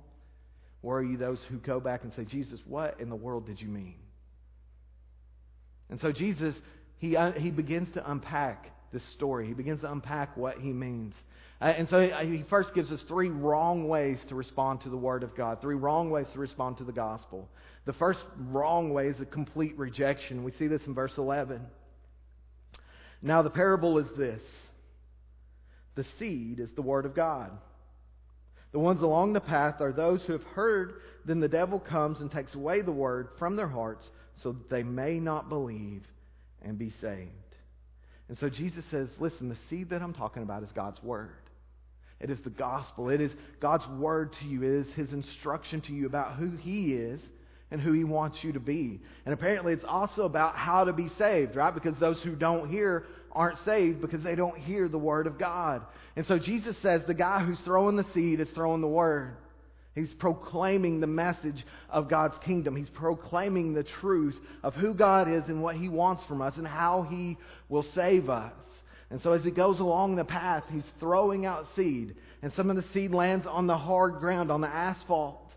Or 0.84 1.00
are 1.00 1.04
you 1.04 1.18
those 1.18 1.40
who 1.50 1.58
go 1.58 1.80
back 1.80 2.04
and 2.04 2.12
say, 2.16 2.26
Jesus, 2.26 2.60
what 2.68 3.00
in 3.00 3.10
the 3.10 3.16
world 3.16 3.48
did 3.48 3.62
you 3.62 3.68
mean? 3.68 3.96
And 5.90 6.00
so 6.02 6.12
Jesus, 6.12 6.56
he, 6.98 7.16
uh, 7.16 7.34
he 7.34 7.52
begins 7.52 7.94
to 7.94 8.12
unpack 8.12 8.72
this 8.92 9.04
story. 9.14 9.48
He 9.48 9.54
begins 9.54 9.82
to 9.82 9.92
unpack 9.92 10.36
what 10.38 10.58
he 10.58 10.74
means. 10.74 11.14
Uh, 11.62 11.66
and 11.66 11.88
so 11.90 12.02
he 12.02 12.44
first 12.50 12.74
gives 12.74 12.92
us 12.92 13.00
three 13.08 13.30
wrong 13.30 13.88
ways 13.88 14.18
to 14.30 14.36
respond 14.36 14.82
to 14.82 14.90
the 14.90 14.98
Word 14.98 15.24
of 15.24 15.36
God, 15.36 15.62
three 15.62 15.76
wrong 15.76 16.10
ways 16.10 16.28
to 16.34 16.40
respond 16.40 16.78
to 16.78 16.84
the 16.84 16.92
gospel. 16.92 17.48
The 17.86 17.94
first 17.94 18.20
wrong 18.50 18.94
way 18.94 19.08
is 19.08 19.20
a 19.22 19.26
complete 19.26 19.78
rejection. 19.78 20.44
We 20.44 20.52
see 20.60 20.68
this 20.68 20.82
in 20.86 20.94
verse 20.94 21.14
11. 21.18 21.62
Now, 23.22 23.42
the 23.42 23.50
parable 23.50 23.98
is 24.00 24.08
this 24.18 24.42
the 25.96 26.06
seed 26.20 26.60
is 26.60 26.70
the 26.76 26.82
Word 26.82 27.06
of 27.06 27.16
God. 27.16 27.52
The 28.74 28.80
ones 28.80 29.02
along 29.02 29.34
the 29.34 29.40
path 29.40 29.80
are 29.80 29.94
those 29.94 30.22
who 30.24 30.34
have 30.34 30.44
heard, 30.44 30.96
then 31.26 31.40
the 31.40 31.48
devil 31.48 31.80
comes 31.80 32.20
and 32.20 32.30
takes 32.30 32.54
away 32.54 32.82
the 32.82 32.92
Word 32.92 33.30
from 33.40 33.56
their 33.56 33.70
hearts 33.70 34.10
so 34.44 34.52
that 34.52 34.70
they 34.70 34.84
may 34.84 35.20
not 35.20 35.50
believe 35.50 36.04
and 36.62 36.78
be 36.78 36.94
saved. 37.02 37.32
And 38.28 38.38
so 38.40 38.50
Jesus 38.50 38.84
says, 38.92 39.08
listen, 39.20 39.50
the 39.50 39.58
seed 39.70 39.92
that 39.92 40.02
I'm 40.02 40.14
talking 40.14 40.44
about 40.44 40.64
is 40.64 40.70
God's 40.74 41.02
Word. 41.04 41.30
It 42.20 42.30
is 42.30 42.40
the 42.44 42.50
gospel. 42.50 43.10
It 43.10 43.22
is 43.22 43.32
God's 43.62 43.86
word 43.88 44.34
to 44.40 44.46
you. 44.46 44.64
It 44.64 44.88
is 44.88 44.94
His 44.96 45.12
instruction 45.12 45.82
to 45.82 45.94
you 45.94 46.06
about 46.06 46.38
who 46.38 46.56
He 46.58 46.94
is 46.94 47.20
and 47.72 47.82
who 47.82 47.92
He 47.94 48.04
wants 48.04 48.38
you 48.42 48.54
to 48.54 48.60
be. 48.60 49.02
And 49.26 49.34
apparently, 49.34 49.74
it's 49.74 49.86
also 49.88 50.24
about 50.24 50.56
how 50.56 50.86
to 50.86 50.94
be 50.94 51.10
saved, 51.18 51.56
right? 51.56 51.74
Because 51.74 51.96
those 52.00 52.20
who 52.24 52.36
don't 52.36 52.70
hear 52.70 53.06
aren't 53.32 53.58
saved 53.66 54.02
because 54.02 54.24
they 54.24 54.36
don't 54.36 54.58
hear 54.58 54.88
the 54.88 54.98
Word 54.98 55.28
of 55.28 55.38
God. 55.38 55.82
And 56.16 56.26
so 56.26 56.40
Jesus 56.40 56.76
says 56.82 57.02
the 57.06 57.14
guy 57.14 57.44
who's 57.44 57.60
throwing 57.66 57.98
the 57.98 58.06
seed 58.14 58.40
is 58.40 58.48
throwing 58.56 58.82
the 58.82 58.88
Word. 58.88 59.36
He's 59.96 60.14
proclaiming 60.20 61.00
the 61.00 61.08
message 61.08 61.66
of 61.90 62.10
God's 62.10 62.36
kingdom. 62.46 62.76
He's 62.76 62.90
proclaiming 62.90 63.74
the 63.74 63.86
truth 64.02 64.36
of 64.62 64.74
who 64.74 64.94
God 64.94 65.32
is 65.32 65.44
and 65.48 65.64
what 65.64 65.78
He 65.78 65.88
wants 65.88 66.22
from 66.28 66.42
us 66.42 66.54
and 66.58 66.68
how 66.68 67.08
He 67.10 67.38
will 67.70 67.86
save 67.96 68.30
us. 68.30 68.52
And 69.10 69.22
so 69.22 69.34
as 69.34 69.44
he 69.44 69.52
goes 69.52 69.80
along 69.80 70.16
the 70.16 70.26
path, 70.26 70.64
he's 70.72 70.84
throwing 71.00 71.46
out 71.46 71.68
seed. 71.76 72.16
And 72.42 72.52
some 72.56 72.70
of 72.70 72.76
the 72.76 72.84
seed 72.94 73.12
lands 73.12 73.46
on 73.48 73.68
the 73.68 73.78
hard 73.78 74.16
ground, 74.16 74.52
on 74.52 74.62
the 74.62 74.68
asphalt. 74.68 75.52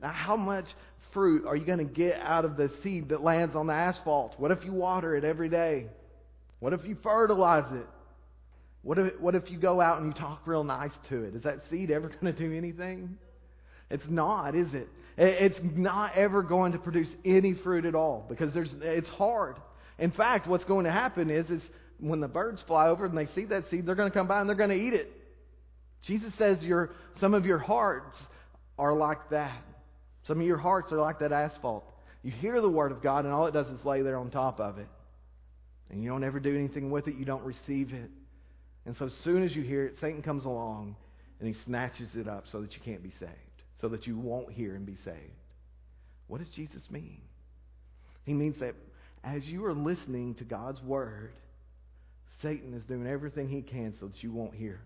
Now, 0.00 0.12
how 0.12 0.36
much 0.36 0.66
fruit 1.12 1.46
are 1.46 1.56
you 1.56 1.64
going 1.64 1.78
to 1.78 1.84
get 1.84 2.20
out 2.20 2.44
of 2.44 2.56
the 2.56 2.70
seed 2.82 3.08
that 3.08 3.22
lands 3.22 3.56
on 3.56 3.66
the 3.66 3.72
asphalt? 3.72 4.34
What 4.38 4.50
if 4.50 4.64
you 4.64 4.72
water 4.72 5.16
it 5.16 5.24
every 5.24 5.48
day? 5.48 5.86
What 6.60 6.74
if 6.74 6.84
you 6.84 6.96
fertilize 7.02 7.72
it? 7.72 7.86
What 8.82 8.98
if, 8.98 9.20
what 9.20 9.34
if 9.34 9.50
you 9.50 9.58
go 9.58 9.80
out 9.80 10.00
and 10.00 10.14
you 10.14 10.20
talk 10.20 10.42
real 10.46 10.62
nice 10.62 10.92
to 11.08 11.24
it? 11.24 11.34
Is 11.34 11.42
that 11.42 11.62
seed 11.70 11.90
ever 11.90 12.08
going 12.08 12.32
to 12.32 12.38
do 12.38 12.56
anything? 12.56 13.18
It's 13.90 14.04
not, 14.08 14.54
is 14.54 14.72
it? 14.74 14.88
It's 15.16 15.58
not 15.62 16.16
ever 16.16 16.42
going 16.42 16.72
to 16.72 16.78
produce 16.78 17.08
any 17.24 17.54
fruit 17.54 17.84
at 17.86 17.94
all 17.94 18.26
because 18.28 18.52
there's, 18.52 18.70
it's 18.82 19.08
hard. 19.08 19.56
In 19.98 20.10
fact, 20.10 20.46
what's 20.46 20.64
going 20.64 20.84
to 20.84 20.92
happen 20.92 21.30
is, 21.30 21.48
is 21.48 21.62
when 21.98 22.20
the 22.20 22.28
birds 22.28 22.62
fly 22.66 22.88
over 22.88 23.06
and 23.06 23.16
they 23.16 23.28
see 23.34 23.46
that 23.46 23.64
seed, 23.70 23.86
they're 23.86 23.94
going 23.94 24.10
to 24.10 24.16
come 24.16 24.28
by 24.28 24.40
and 24.40 24.48
they're 24.48 24.56
going 24.56 24.70
to 24.70 24.76
eat 24.76 24.92
it. 24.92 25.10
Jesus 26.06 26.32
says 26.38 26.58
your, 26.60 26.90
some 27.20 27.34
of 27.34 27.46
your 27.46 27.58
hearts 27.58 28.16
are 28.78 28.92
like 28.92 29.30
that. 29.30 29.62
Some 30.26 30.40
of 30.40 30.46
your 30.46 30.58
hearts 30.58 30.92
are 30.92 31.00
like 31.00 31.20
that 31.20 31.32
asphalt. 31.32 31.84
You 32.22 32.32
hear 32.32 32.60
the 32.60 32.68
Word 32.68 32.92
of 32.92 33.02
God, 33.02 33.24
and 33.24 33.32
all 33.32 33.46
it 33.46 33.52
does 33.52 33.68
is 33.68 33.84
lay 33.84 34.02
there 34.02 34.16
on 34.16 34.30
top 34.30 34.60
of 34.60 34.78
it. 34.78 34.88
And 35.90 36.02
you 36.02 36.10
don't 36.10 36.24
ever 36.24 36.40
do 36.40 36.54
anything 36.54 36.90
with 36.90 37.06
it, 37.06 37.14
you 37.14 37.24
don't 37.24 37.44
receive 37.44 37.92
it. 37.92 38.10
And 38.84 38.96
so 38.98 39.06
as 39.06 39.12
soon 39.24 39.44
as 39.44 39.54
you 39.54 39.62
hear 39.62 39.86
it, 39.86 39.94
Satan 40.00 40.22
comes 40.22 40.44
along 40.44 40.96
and 41.38 41.48
he 41.48 41.54
snatches 41.64 42.08
it 42.14 42.28
up 42.28 42.44
so 42.50 42.60
that 42.60 42.72
you 42.72 42.80
can't 42.84 43.02
be 43.02 43.12
saved, 43.20 43.32
so 43.80 43.88
that 43.88 44.06
you 44.06 44.18
won't 44.18 44.52
hear 44.52 44.74
and 44.74 44.86
be 44.86 44.96
saved. 45.04 45.18
What 46.28 46.38
does 46.38 46.48
Jesus 46.54 46.82
mean? 46.90 47.20
He 48.24 48.32
means 48.32 48.56
that 48.60 48.74
as 49.22 49.44
you 49.44 49.64
are 49.64 49.74
listening 49.74 50.34
to 50.36 50.44
God's 50.44 50.82
Word, 50.82 51.32
Satan 52.42 52.74
is 52.74 52.82
doing 52.84 53.06
everything 53.06 53.48
he 53.48 53.62
can 53.62 53.94
so 54.00 54.08
that 54.08 54.22
you 54.22 54.32
won't 54.32 54.54
hear. 54.54 54.80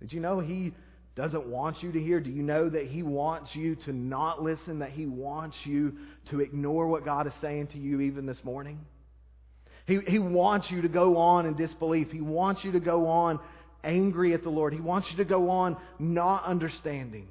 Did 0.00 0.12
you 0.12 0.20
know 0.20 0.40
he 0.40 0.72
doesn't 1.16 1.46
want 1.46 1.82
you 1.82 1.92
to 1.92 2.00
hear? 2.00 2.20
Do 2.20 2.30
you 2.30 2.42
know 2.42 2.68
that 2.68 2.86
he 2.88 3.02
wants 3.02 3.50
you 3.54 3.76
to 3.86 3.92
not 3.92 4.42
listen, 4.42 4.80
that 4.80 4.90
he 4.90 5.06
wants 5.06 5.56
you 5.64 5.96
to 6.30 6.40
ignore 6.40 6.88
what 6.88 7.04
God 7.04 7.26
is 7.26 7.32
saying 7.40 7.68
to 7.68 7.78
you 7.78 8.00
even 8.00 8.26
this 8.26 8.42
morning? 8.42 8.80
He, 9.86 10.00
he 10.06 10.18
wants 10.18 10.66
you 10.70 10.82
to 10.82 10.88
go 10.88 11.18
on 11.18 11.46
in 11.46 11.54
disbelief. 11.54 12.08
He 12.10 12.20
wants 12.20 12.64
you 12.64 12.72
to 12.72 12.80
go 12.80 13.06
on 13.06 13.38
angry 13.84 14.34
at 14.34 14.42
the 14.42 14.50
Lord. 14.50 14.72
He 14.72 14.80
wants 14.80 15.08
you 15.10 15.18
to 15.18 15.24
go 15.24 15.50
on 15.50 15.76
not 15.98 16.44
understanding. 16.44 17.28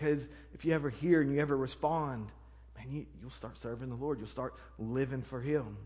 Because 0.00 0.20
if 0.54 0.64
you 0.64 0.74
ever 0.74 0.90
hear 0.90 1.20
and 1.20 1.32
you 1.32 1.40
ever 1.40 1.56
respond, 1.56 2.28
man, 2.76 2.90
you, 2.90 3.06
you'll 3.20 3.32
start 3.38 3.54
serving 3.62 3.90
the 3.90 3.94
Lord. 3.94 4.18
You'll 4.18 4.30
start 4.30 4.54
living 4.78 5.24
for 5.28 5.40
Him. 5.40 5.76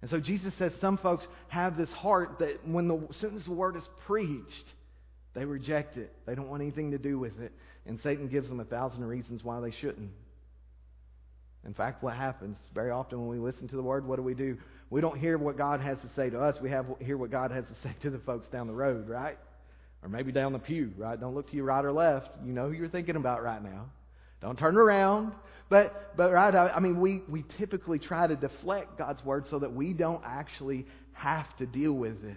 And 0.00 0.10
so 0.10 0.20
Jesus 0.20 0.52
says 0.58 0.72
some 0.80 0.98
folks 0.98 1.24
have 1.48 1.76
this 1.76 1.90
heart 1.90 2.38
that 2.40 2.66
when 2.66 2.88
the, 2.88 2.96
as 2.96 3.16
soon 3.20 3.36
as 3.36 3.44
the 3.44 3.52
word 3.52 3.76
is 3.76 3.82
preached, 4.06 4.66
they 5.34 5.44
reject 5.44 5.96
it. 5.96 6.12
They 6.26 6.34
don't 6.34 6.48
want 6.48 6.62
anything 6.62 6.90
to 6.92 6.98
do 6.98 7.18
with 7.18 7.40
it. 7.40 7.52
And 7.86 7.98
Satan 8.02 8.28
gives 8.28 8.48
them 8.48 8.60
a 8.60 8.64
thousand 8.64 9.04
reasons 9.04 9.42
why 9.42 9.60
they 9.60 9.70
shouldn't. 9.70 10.10
In 11.64 11.74
fact, 11.74 12.02
what 12.02 12.14
happens 12.14 12.56
very 12.74 12.90
often 12.90 13.20
when 13.20 13.28
we 13.28 13.38
listen 13.38 13.68
to 13.68 13.76
the 13.76 13.82
word, 13.82 14.06
what 14.06 14.16
do 14.16 14.22
we 14.22 14.34
do? 14.34 14.56
We 14.90 15.00
don't 15.00 15.18
hear 15.18 15.38
what 15.38 15.56
God 15.56 15.80
has 15.80 15.96
to 15.98 16.10
say 16.14 16.28
to 16.30 16.40
us. 16.40 16.56
We 16.60 16.70
have 16.70 16.86
hear 17.00 17.16
what 17.16 17.30
God 17.30 17.50
has 17.52 17.64
to 17.64 17.74
say 17.88 17.94
to 18.02 18.10
the 18.10 18.18
folks 18.18 18.46
down 18.48 18.66
the 18.66 18.74
road, 18.74 19.08
right? 19.08 19.38
Or 20.02 20.08
maybe 20.08 20.32
down 20.32 20.52
the 20.52 20.58
pew, 20.58 20.92
right? 20.96 21.18
Don't 21.18 21.34
look 21.34 21.48
to 21.50 21.56
your 21.56 21.66
right 21.66 21.84
or 21.84 21.92
left. 21.92 22.28
You 22.44 22.52
know 22.52 22.68
who 22.68 22.72
you're 22.72 22.88
thinking 22.88 23.16
about 23.16 23.42
right 23.42 23.62
now. 23.62 23.86
Don't 24.40 24.58
turn 24.58 24.76
around. 24.76 25.32
But, 25.68 26.16
but 26.16 26.32
right, 26.32 26.54
I, 26.54 26.68
I 26.68 26.80
mean, 26.80 27.00
we, 27.00 27.22
we 27.28 27.44
typically 27.58 27.98
try 27.98 28.26
to 28.26 28.36
deflect 28.36 28.98
God's 28.98 29.24
word 29.24 29.44
so 29.48 29.60
that 29.60 29.72
we 29.72 29.92
don't 29.92 30.22
actually 30.24 30.86
have 31.12 31.46
to 31.58 31.66
deal 31.66 31.92
with 31.92 32.22
it. 32.24 32.36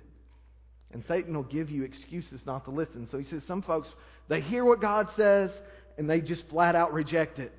And 0.94 1.04
Satan 1.08 1.36
will 1.36 1.44
give 1.44 1.70
you 1.70 1.84
excuses 1.84 2.40
not 2.46 2.66
to 2.66 2.72
listen. 2.72 3.08
So 3.12 3.18
he 3.18 3.30
says 3.30 3.42
some 3.48 3.62
folks, 3.62 3.90
they 4.30 4.40
hear 4.42 4.64
what 4.64 4.80
God 4.80 5.08
says 5.18 5.50
and 5.98 6.10
they 6.10 6.22
just 6.22 6.44
flat 6.50 6.76
out 6.76 6.94
reject 6.94 7.40
it. 7.40 7.52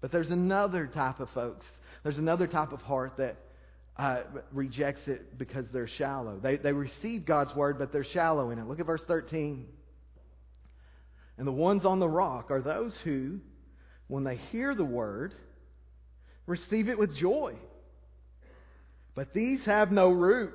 But 0.00 0.10
there's 0.10 0.30
another 0.30 0.86
type 0.86 1.20
of 1.20 1.28
folks. 1.30 1.66
There's 2.02 2.18
another 2.18 2.46
type 2.46 2.72
of 2.72 2.80
heart 2.80 3.12
that 3.18 3.36
uh, 3.98 4.20
rejects 4.52 5.00
it 5.06 5.38
because 5.38 5.64
they're 5.72 5.88
shallow. 5.88 6.38
They, 6.40 6.56
they 6.56 6.72
receive 6.72 7.26
God's 7.26 7.54
word, 7.54 7.78
but 7.78 7.92
they're 7.92 8.06
shallow 8.12 8.50
in 8.50 8.58
it. 8.58 8.68
Look 8.68 8.80
at 8.80 8.86
verse 8.86 9.02
13. 9.08 9.66
And 11.36 11.46
the 11.46 11.52
ones 11.52 11.84
on 11.84 11.98
the 11.98 12.08
rock 12.08 12.50
are 12.50 12.62
those 12.62 12.92
who, 13.04 13.38
when 14.06 14.24
they 14.24 14.36
hear 14.50 14.74
the 14.74 14.84
word, 14.84 15.34
receive 16.46 16.88
it 16.88 16.98
with 16.98 17.16
joy. 17.16 17.54
But 19.14 19.34
these 19.34 19.60
have 19.66 19.90
no 19.90 20.10
root. 20.10 20.54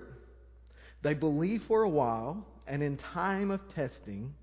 They 1.02 1.14
believe 1.14 1.64
for 1.68 1.84
a 1.84 1.90
while 1.90 2.46
and 2.66 2.82
in 2.82 2.98
time 3.14 3.52
of 3.52 3.60
testing 3.76 4.34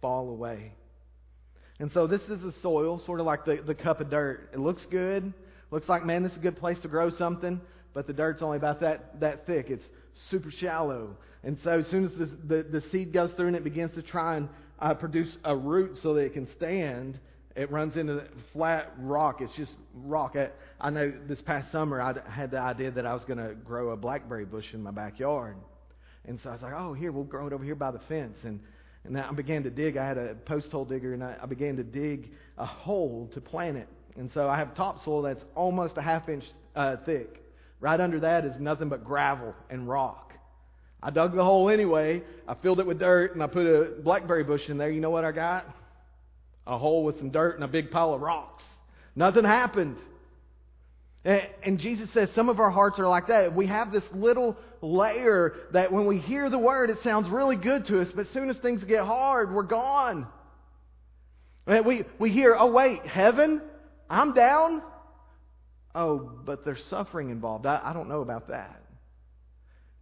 fall 0.00 0.30
away. 0.30 0.72
And 1.78 1.90
so 1.92 2.06
this 2.06 2.22
is 2.22 2.40
the 2.40 2.54
soil, 2.62 3.02
sort 3.04 3.20
of 3.20 3.26
like 3.26 3.44
the, 3.44 3.62
the 3.66 3.74
cup 3.74 4.00
of 4.00 4.10
dirt. 4.10 4.50
It 4.54 4.58
looks 4.58 4.82
good. 4.90 5.32
Looks 5.70 5.88
like, 5.88 6.04
man, 6.04 6.22
this 6.22 6.32
is 6.32 6.38
a 6.38 6.42
good 6.42 6.56
place 6.56 6.78
to 6.82 6.88
grow 6.88 7.10
something, 7.10 7.60
but 7.94 8.06
the 8.06 8.12
dirt's 8.12 8.42
only 8.42 8.56
about 8.56 8.80
that, 8.80 9.20
that 9.20 9.46
thick. 9.46 9.66
It's 9.68 9.84
super 10.30 10.50
shallow. 10.50 11.16
And 11.44 11.58
so 11.64 11.70
as 11.80 11.86
soon 11.90 12.04
as 12.04 12.10
the, 12.12 12.26
the, 12.26 12.80
the 12.80 12.82
seed 12.90 13.12
goes 13.12 13.30
through 13.32 13.48
and 13.48 13.56
it 13.56 13.64
begins 13.64 13.92
to 13.94 14.02
try 14.02 14.36
and 14.36 14.48
uh, 14.78 14.94
produce 14.94 15.36
a 15.44 15.56
root 15.56 15.98
so 16.02 16.14
that 16.14 16.20
it 16.20 16.34
can 16.34 16.48
stand, 16.56 17.18
it 17.56 17.70
runs 17.70 17.96
into 17.96 18.22
flat 18.52 18.92
rock. 18.98 19.40
It's 19.40 19.54
just 19.56 19.72
rock. 19.94 20.36
I, 20.36 20.50
I 20.80 20.90
know 20.90 21.12
this 21.28 21.40
past 21.42 21.72
summer 21.72 22.00
I 22.00 22.14
had 22.30 22.50
the 22.50 22.60
idea 22.60 22.90
that 22.92 23.06
I 23.06 23.14
was 23.14 23.24
going 23.24 23.38
to 23.38 23.54
grow 23.54 23.90
a 23.90 23.96
blackberry 23.96 24.44
bush 24.44 24.66
in 24.72 24.82
my 24.82 24.90
backyard. 24.90 25.56
And 26.24 26.38
so 26.42 26.50
I 26.50 26.52
was 26.52 26.62
like, 26.62 26.74
oh, 26.76 26.92
here, 26.92 27.10
we'll 27.10 27.24
grow 27.24 27.46
it 27.46 27.52
over 27.52 27.64
here 27.64 27.74
by 27.74 27.90
the 27.90 28.00
fence. 28.08 28.36
And, 28.44 28.60
and 29.04 29.18
I 29.18 29.32
began 29.32 29.62
to 29.62 29.70
dig. 29.70 29.96
I 29.96 30.06
had 30.06 30.18
a 30.18 30.34
post 30.34 30.70
hole 30.70 30.84
digger, 30.84 31.14
and 31.14 31.24
I, 31.24 31.36
I 31.42 31.46
began 31.46 31.76
to 31.76 31.82
dig 31.82 32.30
a 32.58 32.66
hole 32.66 33.30
to 33.34 33.40
plant 33.40 33.76
it. 33.76 33.88
And 34.16 34.30
so 34.34 34.48
I 34.48 34.58
have 34.58 34.74
topsoil 34.74 35.22
that's 35.22 35.42
almost 35.54 35.96
a 35.96 36.02
half 36.02 36.28
inch 36.28 36.44
uh, 36.76 36.96
thick. 37.06 37.42
Right 37.80 38.00
under 38.00 38.20
that 38.20 38.44
is 38.44 38.54
nothing 38.58 38.88
but 38.88 39.04
gravel 39.04 39.54
and 39.70 39.88
rock. 39.88 40.32
I 41.02 41.10
dug 41.10 41.34
the 41.34 41.44
hole 41.44 41.70
anyway. 41.70 42.22
I 42.46 42.54
filled 42.54 42.80
it 42.80 42.86
with 42.86 42.98
dirt, 42.98 43.34
and 43.34 43.42
I 43.42 43.46
put 43.46 43.66
a 43.66 44.02
blackberry 44.02 44.42
bush 44.42 44.62
in 44.68 44.78
there. 44.78 44.90
You 44.90 45.00
know 45.00 45.10
what 45.10 45.24
I 45.24 45.32
got? 45.32 45.64
A 46.66 46.76
hole 46.76 47.04
with 47.04 47.18
some 47.18 47.30
dirt 47.30 47.54
and 47.54 47.62
a 47.62 47.68
big 47.68 47.90
pile 47.90 48.14
of 48.14 48.20
rocks. 48.20 48.64
Nothing 49.14 49.44
happened. 49.44 49.96
And 51.24 51.78
Jesus 51.78 52.08
says 52.14 52.28
some 52.34 52.48
of 52.48 52.58
our 52.58 52.70
hearts 52.70 52.98
are 52.98 53.06
like 53.06 53.26
that. 53.28 53.54
We 53.54 53.66
have 53.66 53.92
this 53.92 54.02
little 54.14 54.56
layer 54.80 55.54
that 55.72 55.92
when 55.92 56.06
we 56.06 56.20
hear 56.20 56.48
the 56.48 56.58
word, 56.58 56.90
it 56.90 56.98
sounds 57.04 57.28
really 57.30 57.56
good 57.56 57.86
to 57.86 58.00
us, 58.00 58.08
but 58.14 58.26
as 58.26 58.32
soon 58.32 58.50
as 58.50 58.56
things 58.58 58.82
get 58.84 59.04
hard, 59.04 59.52
we're 59.52 59.64
gone. 59.64 60.26
We, 61.66 62.04
we 62.18 62.32
hear, 62.32 62.56
oh, 62.58 62.70
wait, 62.70 63.04
heaven? 63.04 63.60
I'm 64.08 64.32
down? 64.32 64.82
Oh, 65.98 66.30
but 66.46 66.64
there's 66.64 66.82
suffering 66.90 67.30
involved. 67.30 67.66
I, 67.66 67.80
I 67.82 67.92
don't 67.92 68.08
know 68.08 68.20
about 68.20 68.46
that. 68.50 68.80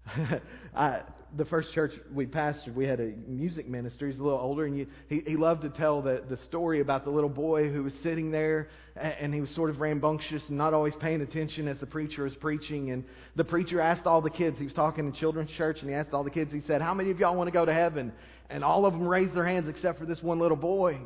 I, 0.76 1.00
the 1.38 1.46
first 1.46 1.72
church 1.72 1.90
we 2.12 2.26
pastored, 2.26 2.74
we 2.74 2.84
had 2.84 3.00
a 3.00 3.14
music 3.26 3.66
minister. 3.66 4.06
He's 4.06 4.18
a 4.18 4.22
little 4.22 4.38
older, 4.38 4.66
and 4.66 4.76
you, 4.76 4.88
he, 5.08 5.22
he 5.26 5.36
loved 5.38 5.62
to 5.62 5.70
tell 5.70 6.02
the, 6.02 6.22
the 6.28 6.36
story 6.48 6.82
about 6.82 7.04
the 7.04 7.10
little 7.10 7.30
boy 7.30 7.70
who 7.70 7.82
was 7.82 7.94
sitting 8.02 8.30
there, 8.30 8.68
and 8.94 9.32
he 9.32 9.40
was 9.40 9.48
sort 9.54 9.70
of 9.70 9.80
rambunctious 9.80 10.42
and 10.48 10.58
not 10.58 10.74
always 10.74 10.92
paying 11.00 11.22
attention 11.22 11.66
as 11.66 11.78
the 11.80 11.86
preacher 11.86 12.24
was 12.24 12.34
preaching. 12.36 12.90
And 12.90 13.02
the 13.34 13.44
preacher 13.44 13.80
asked 13.80 14.06
all 14.06 14.20
the 14.20 14.28
kids, 14.28 14.58
he 14.58 14.64
was 14.64 14.74
talking 14.74 15.06
in 15.06 15.14
children's 15.14 15.50
church, 15.52 15.78
and 15.80 15.88
he 15.88 15.96
asked 15.96 16.12
all 16.12 16.24
the 16.24 16.30
kids, 16.30 16.52
he 16.52 16.60
said, 16.66 16.82
How 16.82 16.92
many 16.92 17.10
of 17.10 17.18
y'all 17.18 17.34
want 17.34 17.48
to 17.48 17.52
go 17.52 17.64
to 17.64 17.72
heaven? 17.72 18.12
And 18.50 18.62
all 18.62 18.84
of 18.84 18.92
them 18.92 19.08
raised 19.08 19.34
their 19.34 19.46
hands 19.46 19.66
except 19.66 19.98
for 19.98 20.04
this 20.04 20.22
one 20.22 20.40
little 20.40 20.58
boy. 20.58 20.98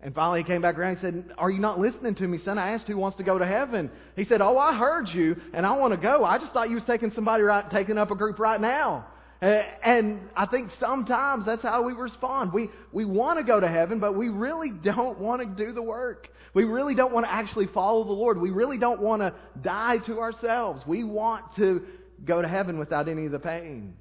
And 0.00 0.14
finally, 0.14 0.42
he 0.42 0.44
came 0.44 0.62
back 0.62 0.78
around 0.78 0.98
and 0.98 1.00
said, 1.00 1.34
Are 1.38 1.50
you 1.50 1.58
not 1.58 1.80
listening 1.80 2.14
to 2.16 2.28
me, 2.28 2.38
son? 2.44 2.56
I 2.56 2.70
asked 2.70 2.86
who 2.86 2.96
wants 2.96 3.18
to 3.18 3.24
go 3.24 3.36
to 3.36 3.46
heaven. 3.46 3.90
He 4.14 4.24
said, 4.24 4.40
Oh, 4.40 4.56
I 4.56 4.76
heard 4.76 5.08
you, 5.08 5.36
and 5.52 5.66
I 5.66 5.76
want 5.76 5.92
to 5.92 6.00
go. 6.00 6.24
I 6.24 6.38
just 6.38 6.52
thought 6.52 6.68
you 6.68 6.76
was 6.76 6.84
taking 6.86 7.10
somebody 7.14 7.42
right, 7.42 7.64
taking 7.72 7.98
up 7.98 8.10
a 8.10 8.14
group 8.14 8.38
right 8.38 8.60
now. 8.60 9.06
Uh, 9.40 9.62
and 9.84 10.30
I 10.36 10.46
think 10.46 10.70
sometimes 10.80 11.46
that's 11.46 11.62
how 11.62 11.84
we 11.84 11.92
respond. 11.92 12.52
We, 12.52 12.70
we 12.92 13.04
want 13.04 13.38
to 13.38 13.44
go 13.44 13.60
to 13.60 13.68
heaven, 13.68 14.00
but 14.00 14.16
we 14.16 14.28
really 14.28 14.70
don't 14.70 15.18
want 15.20 15.42
to 15.42 15.64
do 15.64 15.72
the 15.72 15.82
work. 15.82 16.28
We 16.54 16.64
really 16.64 16.94
don't 16.94 17.12
want 17.12 17.26
to 17.26 17.32
actually 17.32 17.66
follow 17.68 18.04
the 18.04 18.12
Lord. 18.12 18.40
We 18.40 18.50
really 18.50 18.78
don't 18.78 19.00
want 19.00 19.22
to 19.22 19.34
die 19.60 19.98
to 20.06 20.18
ourselves. 20.18 20.82
We 20.86 21.04
want 21.04 21.44
to 21.56 21.82
go 22.24 22.42
to 22.42 22.48
heaven 22.48 22.78
without 22.78 23.08
any 23.08 23.26
of 23.26 23.32
the 23.32 23.38
pain. 23.38 23.94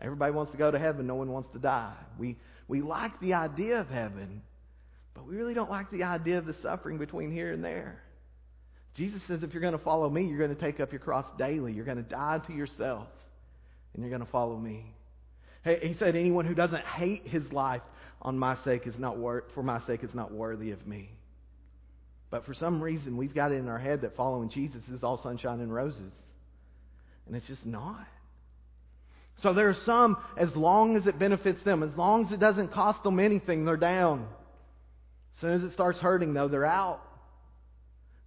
Everybody 0.00 0.32
wants 0.32 0.52
to 0.52 0.58
go 0.58 0.70
to 0.70 0.78
heaven. 0.78 1.06
No 1.06 1.16
one 1.16 1.30
wants 1.30 1.50
to 1.52 1.58
die. 1.58 1.94
We, 2.18 2.36
we 2.68 2.80
like 2.80 3.18
the 3.20 3.34
idea 3.34 3.80
of 3.80 3.88
heaven, 3.88 4.42
but 5.14 5.26
we 5.26 5.36
really 5.36 5.54
don't 5.54 5.70
like 5.70 5.90
the 5.90 6.02
idea 6.02 6.38
of 6.38 6.46
the 6.46 6.56
suffering 6.62 6.98
between 6.98 7.32
here 7.32 7.52
and 7.52 7.64
there. 7.64 8.00
Jesus 8.96 9.20
says 9.26 9.42
if 9.42 9.52
you're 9.52 9.60
going 9.60 9.76
to 9.76 9.84
follow 9.84 10.08
me, 10.08 10.26
you're 10.26 10.38
going 10.38 10.54
to 10.54 10.60
take 10.60 10.80
up 10.80 10.92
your 10.92 11.00
cross 11.00 11.26
daily. 11.38 11.72
You're 11.72 11.84
going 11.84 11.96
to 11.96 12.02
die 12.02 12.40
to 12.46 12.52
yourself, 12.52 13.08
and 13.92 14.02
you're 14.02 14.10
going 14.10 14.24
to 14.24 14.30
follow 14.30 14.56
me. 14.56 14.92
He 15.64 15.96
said, 15.98 16.14
anyone 16.14 16.44
who 16.44 16.54
doesn't 16.54 16.84
hate 16.84 17.26
his 17.26 17.42
life 17.50 17.80
on 18.20 18.38
my 18.38 18.56
sake 18.64 18.86
is 18.86 18.94
not 18.98 19.16
wor- 19.16 19.44
for 19.54 19.62
my 19.62 19.80
sake 19.86 20.04
is 20.04 20.14
not 20.14 20.30
worthy 20.30 20.72
of 20.72 20.86
me. 20.86 21.10
But 22.30 22.44
for 22.44 22.52
some 22.52 22.82
reason, 22.82 23.16
we've 23.16 23.34
got 23.34 23.52
it 23.52 23.56
in 23.56 23.68
our 23.68 23.78
head 23.78 24.02
that 24.02 24.16
following 24.16 24.50
Jesus 24.50 24.82
is 24.92 25.02
all 25.02 25.22
sunshine 25.22 25.60
and 25.60 25.72
roses. 25.72 26.12
And 27.26 27.34
it's 27.34 27.46
just 27.46 27.64
not. 27.64 28.04
So 29.42 29.54
there 29.54 29.68
are 29.68 29.76
some, 29.86 30.18
as 30.36 30.54
long 30.54 30.96
as 30.96 31.06
it 31.06 31.18
benefits 31.18 31.62
them, 31.64 31.82
as 31.82 31.96
long 31.96 32.26
as 32.26 32.32
it 32.32 32.40
doesn't 32.40 32.72
cost 32.72 33.02
them 33.02 33.18
anything, 33.18 33.64
they're 33.64 33.76
down. 33.76 34.26
As 35.34 35.40
soon 35.40 35.52
as 35.52 35.62
it 35.62 35.72
starts 35.72 35.98
hurting, 35.98 36.34
though, 36.34 36.48
they're 36.48 36.66
out. 36.66 37.00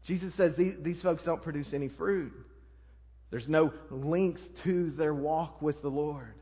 Jesus 0.06 0.34
says 0.38 0.54
these, 0.58 0.74
these 0.82 1.02
folks 1.02 1.24
don't 1.24 1.42
produce 1.42 1.68
any 1.74 1.90
fruit. 1.90 2.34
There's 3.30 3.48
no 3.48 3.74
length 3.92 4.42
to 4.64 4.92
their 4.92 5.14
walk 5.14 5.62
with 5.62 5.82
the 5.82 5.90
Lord. 5.90 6.34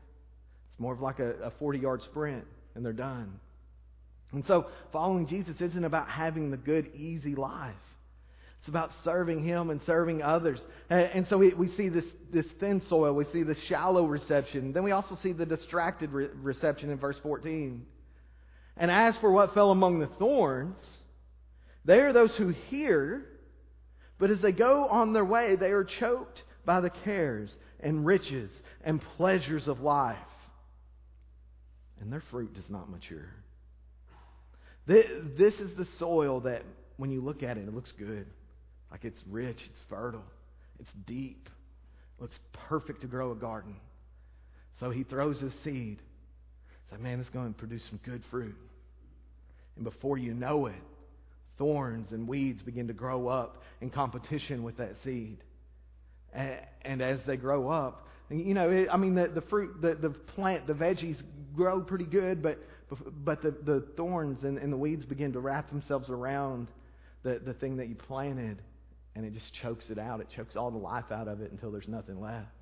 It's 0.70 0.80
more 0.80 0.92
of 0.92 1.00
like 1.00 1.18
a 1.18 1.52
40 1.58 1.78
yard 1.78 2.02
sprint, 2.02 2.44
and 2.74 2.84
they're 2.84 2.92
done. 2.92 3.40
And 4.32 4.44
so, 4.46 4.66
following 4.92 5.26
Jesus 5.26 5.56
isn't 5.60 5.84
about 5.84 6.08
having 6.08 6.50
the 6.50 6.56
good, 6.56 6.94
easy 6.94 7.34
life. 7.34 7.74
It's 8.60 8.68
about 8.68 8.90
serving 9.04 9.44
Him 9.44 9.70
and 9.70 9.80
serving 9.86 10.22
others. 10.22 10.60
And, 10.90 11.26
so 11.30 11.38
we, 11.38 11.54
we 11.54 11.74
see 11.76 11.88
this, 11.88 12.04
this 12.32 12.46
thin 12.58 12.82
soil, 12.88 13.12
we 13.14 13.24
see 13.32 13.44
the 13.44 13.56
shallow 13.68 14.06
reception. 14.06 14.72
Then 14.72 14.82
we 14.82 14.90
also 14.90 15.16
see 15.22 15.32
the 15.32 15.46
distracted 15.46 16.10
re- 16.10 16.28
reception 16.34 16.90
in 16.90 16.98
verse 16.98 17.16
14. 17.22 17.86
And 18.76 18.90
as 18.90 19.14
for 19.20 19.32
what 19.32 19.54
fell 19.54 19.70
among 19.70 20.00
the 20.00 20.06
thorns, 20.18 20.76
they 21.84 22.00
are 22.00 22.12
those 22.12 22.34
who 22.36 22.48
hear, 22.68 23.24
but 24.18 24.30
as 24.30 24.40
they 24.40 24.52
go 24.52 24.86
on 24.86 25.12
their 25.12 25.24
way, 25.24 25.56
they 25.56 25.70
are 25.70 25.86
choked 25.98 26.42
by 26.64 26.80
the 26.80 26.90
cares 26.90 27.50
and 27.80 28.04
riches 28.04 28.50
and 28.84 29.00
pleasures 29.16 29.66
of 29.68 29.80
life. 29.80 30.16
And 32.00 32.12
their 32.12 32.22
fruit 32.30 32.54
does 32.54 32.68
not 32.68 32.90
mature. 32.90 33.30
This 34.86 35.54
is 35.54 35.76
the 35.76 35.86
soil 35.98 36.40
that, 36.40 36.62
when 36.96 37.10
you 37.10 37.20
look 37.20 37.42
at 37.42 37.56
it, 37.56 37.66
it 37.66 37.74
looks 37.74 37.92
good. 37.98 38.26
Like 38.90 39.04
it's 39.04 39.20
rich, 39.28 39.58
it's 39.58 39.80
fertile, 39.88 40.24
it's 40.78 40.90
deep, 41.06 41.48
it 42.18 42.22
looks 42.22 42.38
perfect 42.68 43.00
to 43.00 43.06
grow 43.06 43.32
a 43.32 43.34
garden. 43.34 43.76
So 44.78 44.90
he 44.90 45.02
throws 45.02 45.40
his 45.40 45.52
seed. 45.64 45.98
Like, 46.96 47.02
man, 47.02 47.20
it's 47.20 47.28
going 47.28 47.52
to 47.52 47.58
produce 47.58 47.82
some 47.90 48.00
good 48.06 48.22
fruit. 48.30 48.56
And 49.76 49.84
before 49.84 50.16
you 50.16 50.32
know 50.32 50.64
it, 50.64 50.82
thorns 51.58 52.10
and 52.10 52.26
weeds 52.26 52.62
begin 52.62 52.86
to 52.86 52.94
grow 52.94 53.28
up 53.28 53.62
in 53.82 53.90
competition 53.90 54.62
with 54.62 54.78
that 54.78 54.94
seed. 55.04 55.36
And, 56.32 57.02
as 57.02 57.18
they 57.26 57.36
grow 57.36 57.68
up, 57.68 58.06
you 58.30 58.54
know, 58.54 58.86
I 58.90 58.96
mean, 58.96 59.14
the, 59.14 59.28
the 59.28 59.42
fruit, 59.42 59.82
the, 59.82 59.94
the 59.94 60.08
plant, 60.08 60.66
the 60.66 60.72
veggies 60.72 61.18
grow 61.54 61.82
pretty 61.82 62.06
good, 62.06 62.42
but, 62.42 62.58
but 63.22 63.42
the, 63.42 63.50
the 63.50 63.84
thorns 63.94 64.42
and, 64.42 64.56
and 64.56 64.72
the 64.72 64.78
weeds 64.78 65.04
begin 65.04 65.34
to 65.34 65.40
wrap 65.40 65.68
themselves 65.68 66.08
around 66.08 66.68
the, 67.24 67.42
the 67.44 67.52
thing 67.52 67.76
that 67.76 67.88
you 67.88 67.94
planted, 67.94 68.62
and 69.14 69.26
it 69.26 69.34
just 69.34 69.52
chokes 69.60 69.84
it 69.90 69.98
out. 69.98 70.20
It 70.20 70.28
chokes 70.34 70.56
all 70.56 70.70
the 70.70 70.78
life 70.78 71.12
out 71.12 71.28
of 71.28 71.42
it 71.42 71.52
until 71.52 71.70
there's 71.70 71.88
nothing 71.88 72.22
left. 72.22 72.55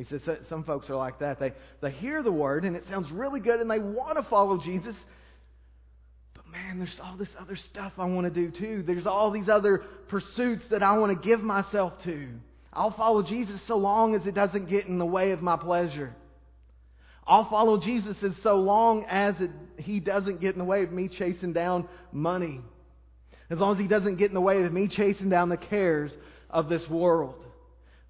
He 0.00 0.06
says 0.06 0.22
some 0.48 0.64
folks 0.64 0.88
are 0.88 0.96
like 0.96 1.18
that. 1.18 1.38
They, 1.38 1.52
they 1.82 1.90
hear 1.90 2.22
the 2.22 2.32
word, 2.32 2.64
and 2.64 2.74
it 2.74 2.84
sounds 2.88 3.10
really 3.12 3.38
good, 3.38 3.60
and 3.60 3.70
they 3.70 3.78
want 3.78 4.16
to 4.16 4.26
follow 4.30 4.58
Jesus, 4.58 4.94
But 6.34 6.50
man, 6.50 6.78
there's 6.78 6.98
all 7.04 7.18
this 7.18 7.28
other 7.38 7.56
stuff 7.70 7.92
I 7.98 8.06
want 8.06 8.32
to 8.32 8.32
do 8.32 8.50
too. 8.50 8.82
There's 8.86 9.06
all 9.06 9.30
these 9.30 9.50
other 9.50 9.82
pursuits 10.08 10.62
that 10.70 10.82
I 10.82 10.96
want 10.96 11.20
to 11.20 11.28
give 11.28 11.40
myself 11.40 11.92
to. 12.04 12.28
I'll 12.72 12.96
follow 12.96 13.22
Jesus 13.22 13.60
so 13.68 13.76
long 13.76 14.14
as 14.14 14.26
it 14.26 14.34
doesn't 14.34 14.70
get 14.70 14.86
in 14.86 14.98
the 14.98 15.04
way 15.04 15.32
of 15.32 15.42
my 15.42 15.58
pleasure. 15.58 16.16
I'll 17.26 17.50
follow 17.50 17.78
Jesus 17.78 18.16
as 18.22 18.32
so 18.42 18.56
long 18.56 19.04
as 19.04 19.34
it, 19.38 19.50
he 19.76 20.00
doesn't 20.00 20.40
get 20.40 20.54
in 20.54 20.58
the 20.60 20.64
way 20.64 20.82
of 20.82 20.92
me 20.92 21.10
chasing 21.10 21.52
down 21.52 21.86
money. 22.10 22.62
As 23.50 23.58
long 23.58 23.74
as 23.74 23.82
he 23.82 23.86
doesn't 23.86 24.16
get 24.16 24.28
in 24.28 24.34
the 24.34 24.40
way 24.40 24.62
of 24.62 24.72
me 24.72 24.88
chasing 24.88 25.28
down 25.28 25.50
the 25.50 25.58
cares 25.58 26.10
of 26.48 26.70
this 26.70 26.88
world. 26.88 27.39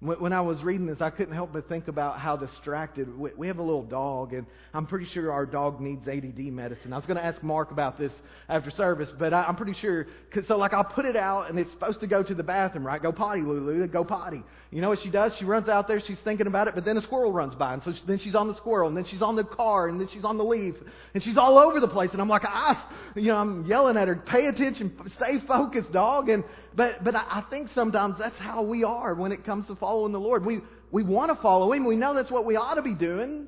When 0.03 0.33
I 0.33 0.41
was 0.41 0.59
reading 0.63 0.87
this, 0.87 0.99
I 0.99 1.11
couldn't 1.11 1.35
help 1.35 1.53
but 1.53 1.69
think 1.69 1.87
about 1.87 2.19
how 2.19 2.35
distracted. 2.35 3.07
We 3.37 3.45
have 3.45 3.59
a 3.59 3.61
little 3.61 3.83
dog, 3.83 4.33
and 4.33 4.47
I'm 4.73 4.87
pretty 4.87 5.05
sure 5.13 5.31
our 5.31 5.45
dog 5.45 5.79
needs 5.79 6.07
ADD 6.07 6.39
medicine. 6.39 6.91
I 6.91 6.97
was 6.97 7.05
going 7.05 7.17
to 7.17 7.23
ask 7.23 7.43
Mark 7.43 7.69
about 7.69 7.99
this 7.99 8.11
after 8.49 8.71
service, 8.71 9.09
but 9.19 9.31
I'm 9.31 9.55
pretty 9.55 9.75
sure. 9.79 10.07
Cause, 10.33 10.45
so, 10.47 10.57
like, 10.57 10.73
I'll 10.73 10.83
put 10.83 11.05
it 11.05 11.15
out, 11.15 11.51
and 11.51 11.59
it's 11.59 11.69
supposed 11.69 11.99
to 11.99 12.07
go 12.07 12.23
to 12.23 12.33
the 12.33 12.41
bathroom, 12.41 12.83
right? 12.83 12.99
Go 12.99 13.11
potty, 13.11 13.41
Lulu. 13.41 13.85
Go 13.89 14.03
potty. 14.03 14.41
You 14.71 14.81
know 14.81 14.89
what 14.89 14.99
she 15.03 15.11
does? 15.11 15.33
She 15.37 15.45
runs 15.45 15.67
out 15.67 15.87
there, 15.87 16.01
she's 16.07 16.17
thinking 16.23 16.47
about 16.47 16.67
it, 16.67 16.73
but 16.73 16.85
then 16.85 16.97
a 16.97 17.01
squirrel 17.01 17.31
runs 17.31 17.53
by, 17.55 17.73
and 17.73 17.83
so 17.83 17.91
she, 17.91 17.99
then 18.07 18.19
she's 18.23 18.35
on 18.35 18.47
the 18.47 18.55
squirrel, 18.55 18.87
and 18.87 18.95
then 18.97 19.05
she's 19.11 19.21
on 19.21 19.35
the 19.35 19.43
car, 19.43 19.89
and 19.89 19.99
then 19.99 20.07
she's 20.13 20.23
on 20.23 20.37
the 20.37 20.45
leaf, 20.45 20.75
and 21.13 21.21
she's 21.21 21.37
all 21.37 21.59
over 21.59 21.79
the 21.79 21.89
place. 21.89 22.09
And 22.13 22.21
I'm 22.21 22.29
like, 22.29 22.43
ah, 22.45 22.89
you 23.15 23.27
know, 23.27 23.35
I'm 23.35 23.65
yelling 23.65 23.97
at 23.97 24.07
her, 24.07 24.15
pay 24.15 24.47
attention, 24.47 24.97
stay 25.17 25.45
focused, 25.45 25.91
dog. 25.91 26.29
And 26.29 26.45
but 26.73 27.03
but 27.03 27.15
I 27.15 27.43
think 27.49 27.69
sometimes 27.75 28.15
that's 28.17 28.37
how 28.37 28.63
we 28.63 28.85
are 28.85 29.13
when 29.13 29.33
it 29.33 29.45
comes 29.45 29.67
to 29.67 29.75
following 29.91 30.13
the 30.13 30.19
Lord. 30.19 30.45
We 30.45 30.61
we 30.89 31.03
want 31.03 31.35
to 31.35 31.41
follow 31.41 31.73
Him. 31.73 31.85
We 31.85 31.97
know 31.97 32.13
that's 32.13 32.31
what 32.31 32.45
we 32.45 32.55
ought 32.55 32.75
to 32.75 32.81
be 32.81 32.95
doing. 32.95 33.47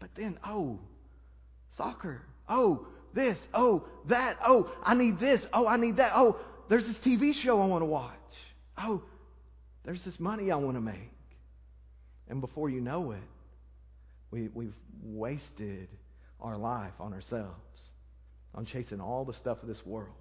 But 0.00 0.10
then, 0.16 0.38
oh, 0.44 0.80
soccer. 1.76 2.22
Oh, 2.48 2.86
this. 3.14 3.36
Oh, 3.54 3.84
that. 4.08 4.38
Oh, 4.44 4.72
I 4.82 4.94
need 4.94 5.20
this. 5.20 5.40
Oh, 5.52 5.66
I 5.66 5.76
need 5.76 5.98
that. 5.98 6.12
Oh, 6.14 6.38
there's 6.68 6.84
this 6.84 6.96
TV 7.06 7.32
show 7.42 7.60
I 7.60 7.66
want 7.66 7.82
to 7.82 7.86
watch. 7.86 8.14
Oh, 8.78 9.02
there's 9.84 10.00
this 10.04 10.18
money 10.18 10.50
I 10.50 10.56
want 10.56 10.76
to 10.76 10.80
make. 10.80 11.12
And 12.28 12.40
before 12.40 12.68
you 12.68 12.80
know 12.80 13.12
it, 13.12 13.22
we, 14.30 14.48
we've 14.52 14.74
wasted 15.02 15.88
our 16.40 16.56
life 16.56 16.92
on 16.98 17.12
ourselves, 17.12 17.80
on 18.54 18.66
chasing 18.66 19.00
all 19.00 19.24
the 19.24 19.34
stuff 19.34 19.58
of 19.62 19.68
this 19.68 19.84
world. 19.84 20.14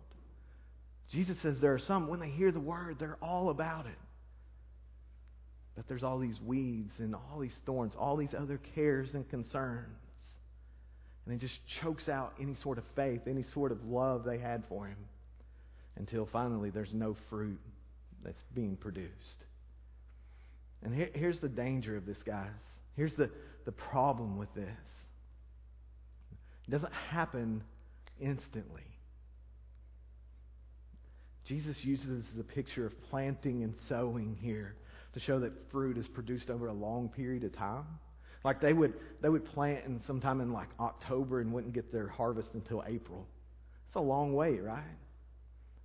Jesus 1.11 1.37
says 1.41 1.55
there 1.61 1.73
are 1.73 1.81
some, 1.87 2.07
when 2.07 2.19
they 2.19 2.29
hear 2.29 2.51
the 2.51 2.59
word, 2.59 2.97
they're 2.99 3.17
all 3.21 3.49
about 3.49 3.85
it. 3.85 3.97
But 5.79 5.87
there's 5.87 6.03
all 6.03 6.19
these 6.19 6.37
weeds 6.45 6.91
and 6.97 7.15
all 7.15 7.39
these 7.39 7.55
thorns, 7.65 7.93
all 7.97 8.17
these 8.17 8.33
other 8.37 8.59
cares 8.75 9.07
and 9.13 9.27
concerns. 9.29 9.95
And 11.25 11.33
it 11.33 11.39
just 11.39 11.57
chokes 11.81 12.09
out 12.09 12.33
any 12.37 12.57
sort 12.61 12.77
of 12.77 12.83
faith, 12.97 13.21
any 13.27 13.45
sort 13.53 13.71
of 13.71 13.85
love 13.85 14.25
they 14.25 14.39
had 14.39 14.63
for 14.67 14.87
him 14.87 14.97
until 15.95 16.27
finally 16.33 16.69
there's 16.69 16.93
no 16.93 17.15
fruit 17.29 17.61
that's 18.25 18.43
being 18.53 18.75
produced. 18.75 19.13
And 20.83 20.93
here, 20.93 21.11
here's 21.13 21.39
the 21.39 21.47
danger 21.47 21.95
of 21.95 22.05
this, 22.05 22.17
guys. 22.25 22.49
Here's 22.97 23.13
the, 23.13 23.29
the 23.63 23.71
problem 23.71 24.37
with 24.37 24.53
this 24.53 24.67
it 26.67 26.71
doesn't 26.71 26.93
happen 27.09 27.63
instantly. 28.19 28.83
Jesus 31.47 31.77
uses 31.83 32.25
the 32.35 32.43
picture 32.43 32.85
of 32.85 32.91
planting 33.09 33.63
and 33.63 33.73
sowing 33.87 34.35
here 34.41 34.75
to 35.13 35.19
show 35.19 35.39
that 35.39 35.51
fruit 35.71 35.97
is 35.97 36.07
produced 36.07 36.49
over 36.49 36.67
a 36.67 36.73
long 36.73 37.09
period 37.09 37.43
of 37.43 37.55
time. 37.55 37.85
Like 38.43 38.61
they 38.61 38.73
would 38.73 38.93
they 39.21 39.29
would 39.29 39.45
plant 39.45 39.85
in 39.85 40.01
sometime 40.07 40.39
in 40.41 40.53
like 40.53 40.69
October 40.79 41.41
and 41.41 41.51
wouldn't 41.51 41.73
get 41.73 41.91
their 41.91 42.07
harvest 42.07 42.49
until 42.53 42.83
April. 42.87 43.27
It's 43.87 43.95
a 43.95 44.01
long 44.01 44.33
wait, 44.33 44.63
right? 44.63 44.83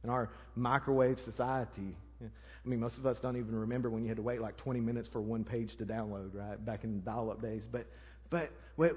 In 0.04 0.10
our 0.10 0.30
microwave 0.54 1.18
society, 1.24 1.96
I 2.22 2.68
mean, 2.68 2.80
most 2.80 2.96
of 2.96 3.06
us 3.06 3.16
don't 3.20 3.36
even 3.36 3.54
remember 3.54 3.90
when 3.90 4.02
you 4.02 4.08
had 4.08 4.16
to 4.16 4.22
wait 4.22 4.40
like 4.40 4.56
20 4.56 4.80
minutes 4.80 5.08
for 5.12 5.20
one 5.20 5.44
page 5.44 5.76
to 5.78 5.84
download, 5.84 6.30
right? 6.34 6.62
Back 6.64 6.84
in 6.84 7.02
dial-up 7.02 7.42
days. 7.42 7.62
But 7.70 7.86
but 8.30 8.50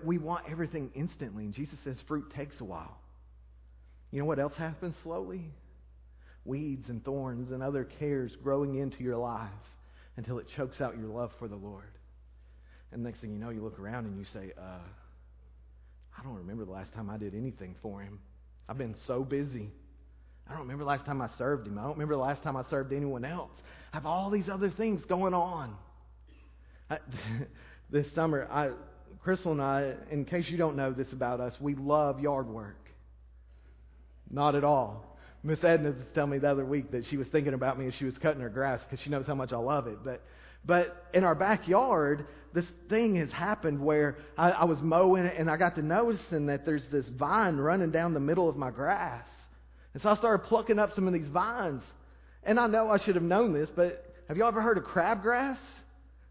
we 0.03 0.17
want 0.17 0.45
everything 0.49 0.91
instantly, 0.95 1.45
and 1.45 1.53
Jesus 1.53 1.77
says 1.83 1.97
fruit 2.07 2.31
takes 2.35 2.59
a 2.59 2.63
while. 2.63 2.97
You 4.11 4.19
know 4.19 4.25
what 4.25 4.39
else 4.39 4.53
happens 4.57 4.95
slowly? 5.03 5.51
Weeds 6.45 6.89
and 6.89 7.03
thorns 7.03 7.51
and 7.51 7.61
other 7.61 7.83
cares 7.83 8.31
growing 8.41 8.75
into 8.75 9.03
your 9.03 9.17
life 9.17 9.49
until 10.17 10.39
it 10.39 10.47
chokes 10.55 10.81
out 10.81 10.97
your 10.97 11.07
love 11.07 11.31
for 11.39 11.47
the 11.47 11.55
Lord. 11.55 11.91
And 12.91 13.03
next 13.03 13.21
thing 13.21 13.31
you 13.31 13.39
know, 13.39 13.49
you 13.49 13.63
look 13.63 13.79
around 13.79 14.05
and 14.05 14.17
you 14.17 14.25
say, 14.33 14.51
uh, 14.57 14.79
I 16.17 16.23
don't 16.23 16.35
remember 16.35 16.65
the 16.65 16.71
last 16.71 16.93
time 16.93 17.09
I 17.09 17.17
did 17.17 17.35
anything 17.35 17.75
for 17.81 18.01
him. 18.01 18.19
I've 18.67 18.77
been 18.77 18.95
so 19.05 19.23
busy. 19.23 19.71
I 20.47 20.51
don't 20.51 20.61
remember 20.61 20.83
the 20.83 20.89
last 20.89 21.05
time 21.05 21.21
I 21.21 21.29
served 21.37 21.67
him. 21.67 21.77
I 21.77 21.83
don't 21.83 21.93
remember 21.93 22.15
the 22.15 22.21
last 22.21 22.41
time 22.41 22.55
I 22.55 22.63
served 22.69 22.93
anyone 22.93 23.23
else. 23.23 23.51
I 23.93 23.97
have 23.97 24.05
all 24.05 24.29
these 24.29 24.49
other 24.51 24.71
things 24.71 25.01
going 25.07 25.33
on. 25.33 25.75
I, 26.89 26.97
this 27.91 28.05
summer, 28.15 28.47
I, 28.49 28.69
Crystal 29.23 29.51
and 29.51 29.61
I, 29.61 29.93
in 30.09 30.25
case 30.25 30.45
you 30.49 30.57
don't 30.57 30.75
know 30.75 30.91
this 30.91 31.11
about 31.11 31.39
us, 31.39 31.53
we 31.59 31.75
love 31.75 32.19
yard 32.19 32.47
work. 32.47 32.79
Not 34.29 34.55
at 34.55 34.63
all. 34.63 35.16
Miss 35.47 35.63
Edna 35.63 35.91
was 35.91 36.05
telling 36.13 36.31
me 36.31 36.39
the 36.39 36.51
other 36.51 36.65
week 36.65 36.91
that 36.91 37.05
she 37.09 37.15
was 37.15 37.25
thinking 37.31 37.53
about 37.53 37.79
me 37.79 37.87
as 37.87 37.93
she 37.97 38.03
was 38.03 38.13
cutting 38.21 38.41
her 38.41 38.49
grass 38.49 38.81
because 38.83 39.01
she 39.03 39.09
knows 39.09 39.25
how 39.25 39.33
much 39.33 39.53
I 39.53 39.57
love 39.57 39.87
it. 39.87 39.97
But, 40.03 40.21
but 40.65 41.05
in 41.13 41.23
our 41.23 41.35
backyard, 41.35 42.27
this 42.53 42.65
thing 42.89 43.15
has 43.15 43.31
happened 43.31 43.79
where 43.79 44.17
I, 44.37 44.51
I 44.51 44.65
was 44.65 44.79
mowing 44.81 45.25
and 45.25 45.49
I 45.49 45.55
got 45.55 45.75
to 45.75 45.81
noticing 45.81 46.47
that 46.47 46.65
there's 46.65 46.83
this 46.91 47.05
vine 47.17 47.55
running 47.55 47.91
down 47.91 48.13
the 48.13 48.19
middle 48.19 48.49
of 48.49 48.57
my 48.57 48.71
grass. 48.71 49.23
And 49.93 50.03
so 50.03 50.09
I 50.09 50.17
started 50.17 50.45
plucking 50.49 50.79
up 50.79 50.93
some 50.95 51.07
of 51.07 51.13
these 51.13 51.29
vines. 51.29 51.81
And 52.43 52.59
I 52.59 52.67
know 52.67 52.89
I 52.89 53.01
should 53.03 53.15
have 53.15 53.23
known 53.23 53.53
this, 53.53 53.69
but 53.73 54.13
have 54.27 54.35
you 54.35 54.45
ever 54.45 54.61
heard 54.61 54.77
of 54.77 54.83
crabgrass? 54.83 55.57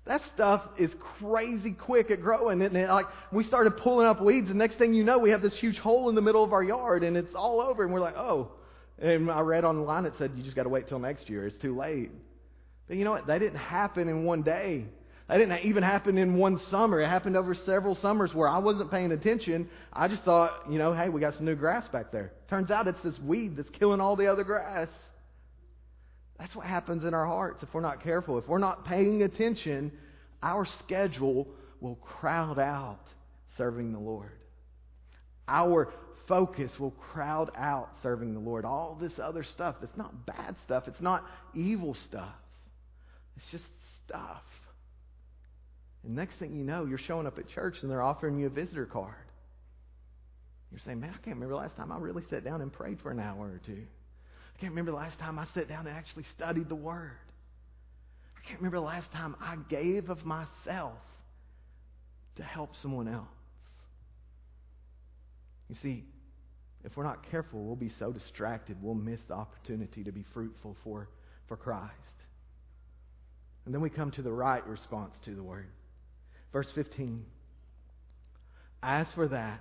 That 0.04 0.20
stuff 0.34 0.60
is 0.78 0.90
crazy 1.18 1.72
quick 1.72 2.10
at 2.10 2.20
growing. 2.20 2.60
And 2.60 2.76
it, 2.76 2.90
like 2.90 3.06
we 3.32 3.44
started 3.44 3.78
pulling 3.78 4.06
up 4.06 4.20
weeds, 4.20 4.50
and 4.50 4.58
next 4.58 4.76
thing 4.76 4.92
you 4.92 5.04
know, 5.04 5.18
we 5.18 5.30
have 5.30 5.40
this 5.40 5.56
huge 5.58 5.78
hole 5.78 6.10
in 6.10 6.14
the 6.14 6.20
middle 6.20 6.44
of 6.44 6.52
our 6.52 6.62
yard, 6.62 7.02
and 7.02 7.16
it's 7.16 7.34
all 7.34 7.62
over. 7.62 7.82
And 7.82 7.90
we're 7.94 8.00
like, 8.00 8.18
oh. 8.18 8.52
And 8.98 9.30
I 9.30 9.40
read 9.40 9.64
online 9.64 10.06
it 10.06 10.14
said 10.18 10.32
you 10.36 10.42
just 10.42 10.56
got 10.56 10.62
to 10.62 10.68
wait 10.68 10.88
till 10.88 10.98
next 10.98 11.28
year. 11.28 11.46
It's 11.46 11.58
too 11.58 11.76
late. 11.76 12.10
But 12.88 12.96
you 12.96 13.04
know 13.04 13.10
what? 13.10 13.26
That 13.26 13.38
didn't 13.38 13.58
happen 13.58 14.08
in 14.08 14.24
one 14.24 14.42
day. 14.42 14.86
That 15.28 15.38
didn't 15.38 15.64
even 15.64 15.82
happen 15.82 16.18
in 16.18 16.38
one 16.38 16.60
summer. 16.70 17.00
It 17.00 17.08
happened 17.08 17.36
over 17.36 17.56
several 17.66 17.96
summers 18.00 18.32
where 18.32 18.48
I 18.48 18.58
wasn't 18.58 18.92
paying 18.92 19.10
attention. 19.10 19.68
I 19.92 20.06
just 20.06 20.22
thought, 20.22 20.70
you 20.70 20.78
know, 20.78 20.94
hey, 20.94 21.08
we 21.08 21.20
got 21.20 21.34
some 21.34 21.44
new 21.44 21.56
grass 21.56 21.86
back 21.88 22.12
there. 22.12 22.32
Turns 22.48 22.70
out 22.70 22.86
it's 22.86 23.02
this 23.02 23.18
weed 23.18 23.56
that's 23.56 23.68
killing 23.70 24.00
all 24.00 24.14
the 24.14 24.28
other 24.28 24.44
grass. 24.44 24.88
That's 26.38 26.54
what 26.54 26.66
happens 26.66 27.04
in 27.04 27.12
our 27.12 27.26
hearts 27.26 27.62
if 27.62 27.68
we're 27.74 27.80
not 27.80 28.04
careful. 28.04 28.38
If 28.38 28.46
we're 28.46 28.58
not 28.58 28.84
paying 28.84 29.22
attention, 29.22 29.90
our 30.42 30.66
schedule 30.84 31.48
will 31.80 31.96
crowd 31.96 32.58
out 32.60 33.00
serving 33.58 33.92
the 33.92 33.98
Lord. 33.98 34.30
Our 35.48 35.92
focus 36.28 36.70
will 36.78 36.90
crowd 36.90 37.50
out 37.56 37.90
serving 38.02 38.34
the 38.34 38.40
Lord. 38.40 38.64
All 38.64 38.96
this 39.00 39.12
other 39.22 39.44
stuff 39.44 39.76
that's 39.80 39.96
not 39.96 40.26
bad 40.26 40.56
stuff, 40.64 40.84
it's 40.86 41.00
not 41.00 41.24
evil 41.54 41.96
stuff, 42.08 42.34
it's 43.36 43.46
just 43.50 43.64
stuff. 44.06 44.42
And 46.04 46.14
next 46.14 46.38
thing 46.38 46.54
you 46.54 46.64
know, 46.64 46.84
you're 46.86 46.98
showing 46.98 47.26
up 47.26 47.38
at 47.38 47.48
church 47.48 47.76
and 47.82 47.90
they're 47.90 48.02
offering 48.02 48.38
you 48.38 48.46
a 48.46 48.50
visitor 48.50 48.86
card. 48.86 49.14
You're 50.70 50.80
saying, 50.84 51.00
man, 51.00 51.10
I 51.10 51.18
can't 51.24 51.36
remember 51.36 51.54
the 51.54 51.60
last 51.60 51.76
time 51.76 51.90
I 51.92 51.98
really 51.98 52.22
sat 52.30 52.44
down 52.44 52.60
and 52.60 52.72
prayed 52.72 52.98
for 53.02 53.10
an 53.10 53.20
hour 53.20 53.46
or 53.46 53.60
two. 53.64 53.82
I 53.82 54.60
can't 54.60 54.72
remember 54.72 54.92
the 54.92 54.96
last 54.96 55.18
time 55.18 55.38
I 55.38 55.46
sat 55.54 55.68
down 55.68 55.86
and 55.86 55.96
actually 55.96 56.24
studied 56.36 56.68
the 56.68 56.76
Word. 56.76 57.12
I 58.36 58.48
can't 58.48 58.60
remember 58.60 58.78
the 58.78 58.86
last 58.86 59.10
time 59.12 59.36
I 59.40 59.56
gave 59.68 60.08
of 60.08 60.24
myself 60.24 60.94
to 62.36 62.42
help 62.42 62.70
someone 62.82 63.08
else. 63.08 63.26
You 65.68 65.76
see, 65.82 66.04
if 66.86 66.96
we're 66.96 67.04
not 67.04 67.28
careful, 67.30 67.64
we'll 67.64 67.76
be 67.76 67.92
so 67.98 68.12
distracted, 68.12 68.76
we'll 68.80 68.94
miss 68.94 69.20
the 69.28 69.34
opportunity 69.34 70.04
to 70.04 70.12
be 70.12 70.24
fruitful 70.32 70.76
for, 70.84 71.08
for 71.48 71.56
Christ. 71.56 71.92
And 73.64 73.74
then 73.74 73.82
we 73.82 73.90
come 73.90 74.12
to 74.12 74.22
the 74.22 74.32
right 74.32 74.64
response 74.66 75.12
to 75.24 75.34
the 75.34 75.42
Word. 75.42 75.66
Verse 76.52 76.68
15. 76.76 77.24
As 78.82 79.08
for 79.16 79.26
that, 79.28 79.60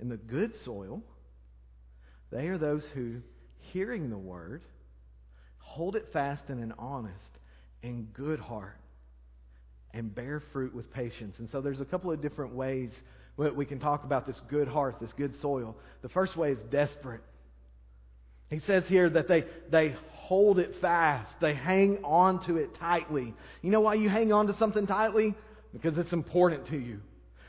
in 0.00 0.08
the 0.08 0.16
good 0.16 0.52
soil, 0.64 1.02
they 2.32 2.46
are 2.48 2.58
those 2.58 2.82
who 2.94 3.20
hearing 3.72 4.10
the 4.10 4.18
word, 4.18 4.62
hold 5.58 5.96
it 5.96 6.08
fast 6.12 6.42
in 6.48 6.60
an 6.60 6.72
honest 6.78 7.14
and 7.82 8.12
good 8.14 8.40
heart, 8.40 8.80
and 9.92 10.14
bear 10.14 10.42
fruit 10.52 10.74
with 10.74 10.90
patience. 10.92 11.36
And 11.38 11.48
so 11.52 11.60
there's 11.60 11.80
a 11.80 11.84
couple 11.84 12.10
of 12.10 12.22
different 12.22 12.54
ways 12.54 12.90
we 13.36 13.66
can 13.66 13.80
talk 13.80 14.04
about 14.04 14.26
this 14.26 14.40
good 14.48 14.68
heart, 14.68 14.96
this 15.00 15.12
good 15.16 15.34
soil. 15.40 15.76
The 16.02 16.08
first 16.08 16.36
way 16.36 16.52
is 16.52 16.58
desperate. 16.70 17.22
He 18.50 18.60
says 18.66 18.84
here 18.86 19.10
that 19.10 19.26
they, 19.26 19.44
they 19.70 19.96
hold 20.12 20.58
it 20.58 20.76
fast. 20.80 21.30
They 21.40 21.54
hang 21.54 22.02
on 22.04 22.46
to 22.46 22.56
it 22.56 22.78
tightly. 22.78 23.34
You 23.62 23.70
know 23.70 23.80
why 23.80 23.94
you 23.94 24.08
hang 24.08 24.32
on 24.32 24.46
to 24.46 24.56
something 24.58 24.86
tightly? 24.86 25.34
Because 25.72 25.98
it's 25.98 26.12
important 26.12 26.68
to 26.68 26.78
you. 26.78 27.00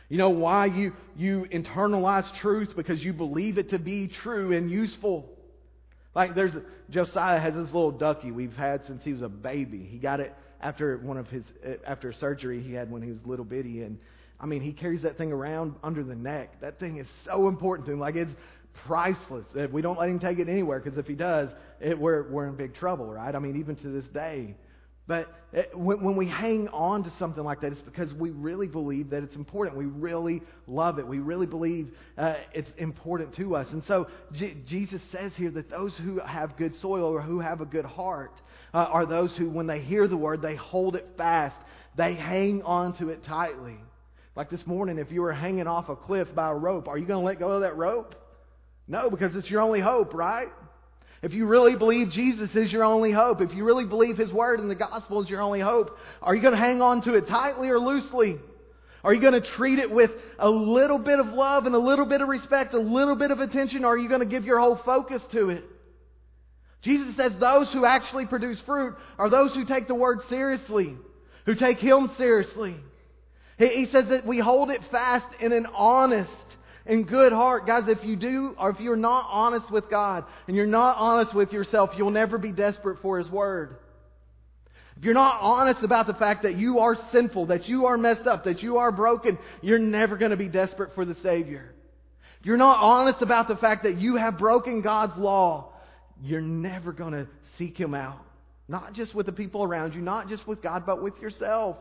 You 0.10 0.17
know 0.17 0.30
why 0.30 0.67
you, 0.67 0.93
you 1.15 1.48
internalize 1.52 2.26
truth? 2.41 2.69
Because 2.76 3.02
you 3.02 3.13
believe 3.13 3.58
it 3.58 3.71
to 3.71 3.80
be 3.80 4.10
true 4.24 4.56
and 4.56 4.69
useful. 4.69 5.30
Like 6.15 6.36
there's 6.36 6.54
Josiah 6.89 7.39
has 7.39 7.54
this 7.54 7.65
little 7.65 7.91
ducky 7.91 8.32
we've 8.32 8.54
had 8.54 8.82
since 8.88 9.02
he 9.04 9.13
was 9.13 9.21
a 9.21 9.30
baby. 9.30 9.88
He 9.89 9.98
got 9.98 10.19
it 10.19 10.34
after 10.62 10.98
one 10.98 11.17
of 11.17 11.28
his 11.28 11.43
uh, 11.65 11.74
after 11.86 12.13
surgery 12.13 12.63
he 12.63 12.74
had 12.74 12.89
when 12.89 13.02
he 13.02 13.12
was 13.12 13.19
little 13.26 13.45
bitty, 13.45 13.82
and 13.82 13.98
I 14.39 14.45
mean 14.45 14.62
he 14.62 14.74
carries 14.74 15.04
that 15.04 15.17
thing 15.17 15.32
around 15.32 15.76
under 15.84 16.04
the 16.04 16.15
neck. 16.15 16.62
That 16.62 16.80
thing 16.80 16.98
is 16.98 17.08
so 17.26 17.48
important 17.48 17.88
to 17.88 17.93
him. 17.93 18.00
Like 18.00 18.15
it's 18.15 18.32
priceless. 18.86 19.45
If 19.56 19.71
we 19.71 19.82
don't 19.82 20.00
let 20.00 20.10
him 20.10 20.19
take 20.19 20.39
it 20.39 20.50
anywhere, 20.50 20.80
because 20.80 20.98
if 20.98 21.08
he 21.08 21.15
does, 21.15 21.50
it, 21.80 21.98
we're 21.98 22.30
we're 22.30 22.48
in 22.48 22.56
big 22.56 22.76
trouble, 22.76 23.06
right? 23.06 23.34
I 23.34 23.39
mean 23.39 23.60
even 23.60 23.76
to 23.78 23.89
this 23.89 24.06
day. 24.13 24.56
But 25.08 25.32
it, 25.54 25.78
when, 25.78 26.04
when 26.04 26.15
we 26.15 26.28
hang 26.28 26.67
on 26.69 27.04
to 27.04 27.13
something 27.19 27.43
like 27.43 27.62
that, 27.62 27.71
it's 27.71 27.82
because 27.82 28.12
we 28.13 28.32
really 28.32 28.67
believe 28.67 29.12
that 29.12 29.21
it's 29.21 29.36
important. 29.36 29.78
We 29.78 29.86
really 29.86 30.41
love 30.67 30.98
it. 30.98 31.08
We 31.08 31.19
really 31.19 31.45
believe 31.45 31.89
uh, 32.17 32.34
it's 32.54 32.71
important 32.78 33.36
to 33.36 33.56
us. 33.56 33.67
And 33.71 33.84
so 33.88 34.08
J- 34.34 34.58
Jesus 34.65 35.02
says 35.12 35.32
here 35.36 35.52
that 35.52 35.69
those 35.69 35.93
who 36.04 36.19
have 36.19 36.58
good 36.58 36.74
soil 36.82 37.04
or 37.04 37.21
who 37.21 37.39
have 37.39 37.62
a 37.62 37.65
good 37.65 37.86
heart 37.86 38.34
uh, 38.74 38.78
are 38.78 39.06
those 39.06 39.32
who, 39.38 39.48
when 39.48 39.67
they 39.67 39.80
hear 39.80 40.08
the 40.08 40.17
word, 40.17 40.41
they 40.41 40.56
hold 40.56 40.95
it 40.95 41.08
fast. 41.17 41.56
They 41.95 42.15
hang 42.15 42.63
on 42.63 42.98
to 42.98 43.10
it 43.10 43.24
tightly. 43.26 43.78
Like 44.36 44.50
this 44.50 44.65
morning, 44.65 44.98
if 44.98 45.12
you 45.12 45.21
were 45.21 45.32
hanging 45.32 45.67
off 45.67 45.88
a 45.88 45.95
cliff 45.95 46.28
by 46.36 46.50
a 46.50 46.54
rope, 46.54 46.89
are 46.89 46.98
you 46.98 47.06
going 47.06 47.21
to 47.21 47.26
let 47.26 47.39
go 47.39 47.52
of 47.52 47.62
that 47.62 47.78
rope? 47.78 48.15
No, 48.86 49.10
because 49.10 49.34
it's 49.36 49.50
your 49.50 49.62
only 49.62 49.80
hope, 49.80 50.13
right? 50.13 50.50
If 51.21 51.32
you 51.32 51.48
really 51.48 51.78
believe 51.78 52.12
Jesus 52.12 52.50
is 52.54 52.71
your 52.71 52.84
only 52.84 53.13
hope, 53.13 53.39
if 53.41 53.54
you 53.54 53.63
really 53.63 53.86
believe 53.86 54.17
His 54.17 54.32
Word 54.32 54.60
and 54.60 54.69
the 54.69 54.76
gospel 54.76 55.24
is 55.24 55.30
your 55.30 55.41
only 55.41 55.62
hope, 55.62 55.98
are 56.21 56.36
you 56.36 56.41
going 56.41 56.54
to 56.54 56.60
hang 56.60 56.82
on 56.82 57.02
to 57.04 57.13
it 57.13 57.28
tightly 57.28 57.69
or 57.69 57.80
loosely? 57.80 58.38
Are 59.06 59.13
you 59.13 59.21
going 59.21 59.41
to 59.41 59.48
treat 59.56 59.80
it 59.80 59.89
with 59.89 60.12
a 60.38 60.50
little 60.50 61.00
bit 61.00 61.19
of 61.19 61.28
love 61.28 61.65
and 61.65 61.74
a 61.74 61.80
little 61.80 62.06
bit 62.06 62.21
of 62.21 62.28
respect, 62.28 62.74
a 62.74 62.80
little 62.80 63.15
bit 63.15 63.32
of 63.32 63.39
attention, 63.39 63.86
or 63.86 63.93
are 63.93 63.98
you 63.98 64.10
going 64.10 64.19
to 64.19 64.26
give 64.26 64.43
your 64.43 64.60
whole 64.60 64.80
focus 64.86 65.21
to 65.32 65.50
it? 65.50 65.63
Jesus 66.82 67.15
says 67.15 67.32
those 67.39 67.71
who 67.71 67.86
actually 67.86 68.26
produce 68.26 68.60
fruit 68.65 68.95
are 69.17 69.30
those 69.30 69.54
who 69.54 69.65
take 69.65 69.88
the 69.88 69.95
word 69.95 70.19
seriously, 70.30 70.95
who 71.45 71.56
take 71.56 71.78
Him 71.78 72.12
seriously. 72.17 72.76
He 73.58 73.88
says 73.91 74.06
that 74.10 74.26
we 74.26 74.39
hold 74.39 74.70
it 74.70 74.82
fast 74.91 75.28
in 75.39 75.54
an 75.54 75.68
honest 75.74 76.30
and 76.86 77.08
good 77.08 77.32
heart. 77.32 77.65
Guys, 77.65 77.84
if 77.88 78.04
you 78.04 78.15
do, 78.15 78.56
or 78.60 78.70
if 78.70 78.80
you're 78.80 78.96
not 78.96 79.28
honest 79.30 79.72
with 79.72 79.89
God 79.89 80.26
and 80.48 80.56
you're 80.56 80.65
not 80.65 80.98
honest 80.98 81.34
with 81.34 81.52
yourself, 81.54 81.91
you'll 81.96 82.12
never 82.12 82.38
be 82.38 82.52
desperate 82.52 83.00
for 83.02 83.18
His 83.18 83.30
Word. 83.30 83.78
If 84.98 85.04
you're 85.04 85.13
not 85.13 85.39
honest 85.41 85.84
about 85.84 86.08
the 86.08 86.13
fact 86.13 86.44
that 86.44 86.56
you 86.56 86.80
are 86.80 86.96
sinful, 87.12 87.48
that 87.48 87.68
you 87.68 87.86
are 87.86 87.98
messed 87.98 88.28
up, 88.28 88.46
that 88.46 88.62
you 88.62 88.78
are 88.78 88.91
broken, 88.91 89.38
you're 89.62 89.80
never 89.80 90.18
going 90.18 90.32
to 90.32 90.38
be 90.38 90.48
desperate 90.48 90.96
for 90.96 91.06
the 91.06 91.15
Savior. 91.22 91.74
If 92.39 92.46
you're 92.46 92.58
not 92.58 92.80
honest 92.82 93.22
about 93.22 93.48
the 93.48 93.58
fact 93.58 93.84
that 93.84 93.98
you 93.98 94.18
have 94.18 94.38
broken 94.38 94.82
God's 94.82 95.18
law, 95.18 95.74
you're 96.22 96.41
never 96.41 96.94
going 96.94 97.13
to 97.13 97.28
seek 97.58 97.78
Him 97.78 97.94
out. 97.94 98.20
Not 98.68 98.94
just 98.94 99.13
with 99.13 99.26
the 99.26 99.32
people 99.32 99.63
around 99.63 99.94
you, 99.94 100.02
not 100.02 100.30
just 100.30 100.48
with 100.48 100.62
God, 100.62 100.86
but 100.86 101.02
with 101.02 101.18
yourself. 101.20 101.78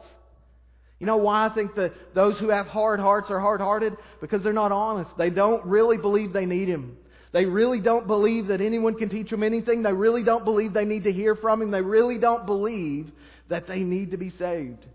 You 1.05 1.07
know 1.07 1.19
why 1.19 1.49
I 1.49 1.55
think 1.55 1.75
that 1.75 1.93
those 2.15 2.39
who 2.39 2.49
have 2.49 2.65
hard 2.65 2.99
hearts 2.99 3.27
are 3.29 3.39
hard 3.39 3.61
hearted? 3.61 3.95
Because 4.23 4.43
they're 4.43 4.55
not 4.55 4.73
honest. 4.73 5.11
They 5.19 5.29
don't 5.29 5.63
really 5.67 5.99
believe 5.99 6.33
they 6.33 6.47
need 6.47 6.67
Him. 6.67 6.97
They 7.31 7.45
really 7.45 7.79
don't 7.79 8.07
believe 8.07 8.47
that 8.47 8.63
anyone 8.63 8.95
can 8.95 9.11
teach 9.11 9.29
them 9.29 9.43
anything. 9.43 9.83
They 9.83 9.93
really 9.93 10.25
don't 10.25 10.47
believe 10.47 10.73
they 10.73 10.87
need 10.87 11.05
to 11.05 11.13
hear 11.13 11.37
from 11.37 11.61
Him. 11.61 11.71
They 11.71 11.83
really 11.83 12.17
don't 12.17 12.47
believe 12.47 13.11
that 13.51 13.67
they 13.67 13.81
need 13.81 14.13
to 14.13 14.17
be 14.17 14.31
saved. 14.39 14.87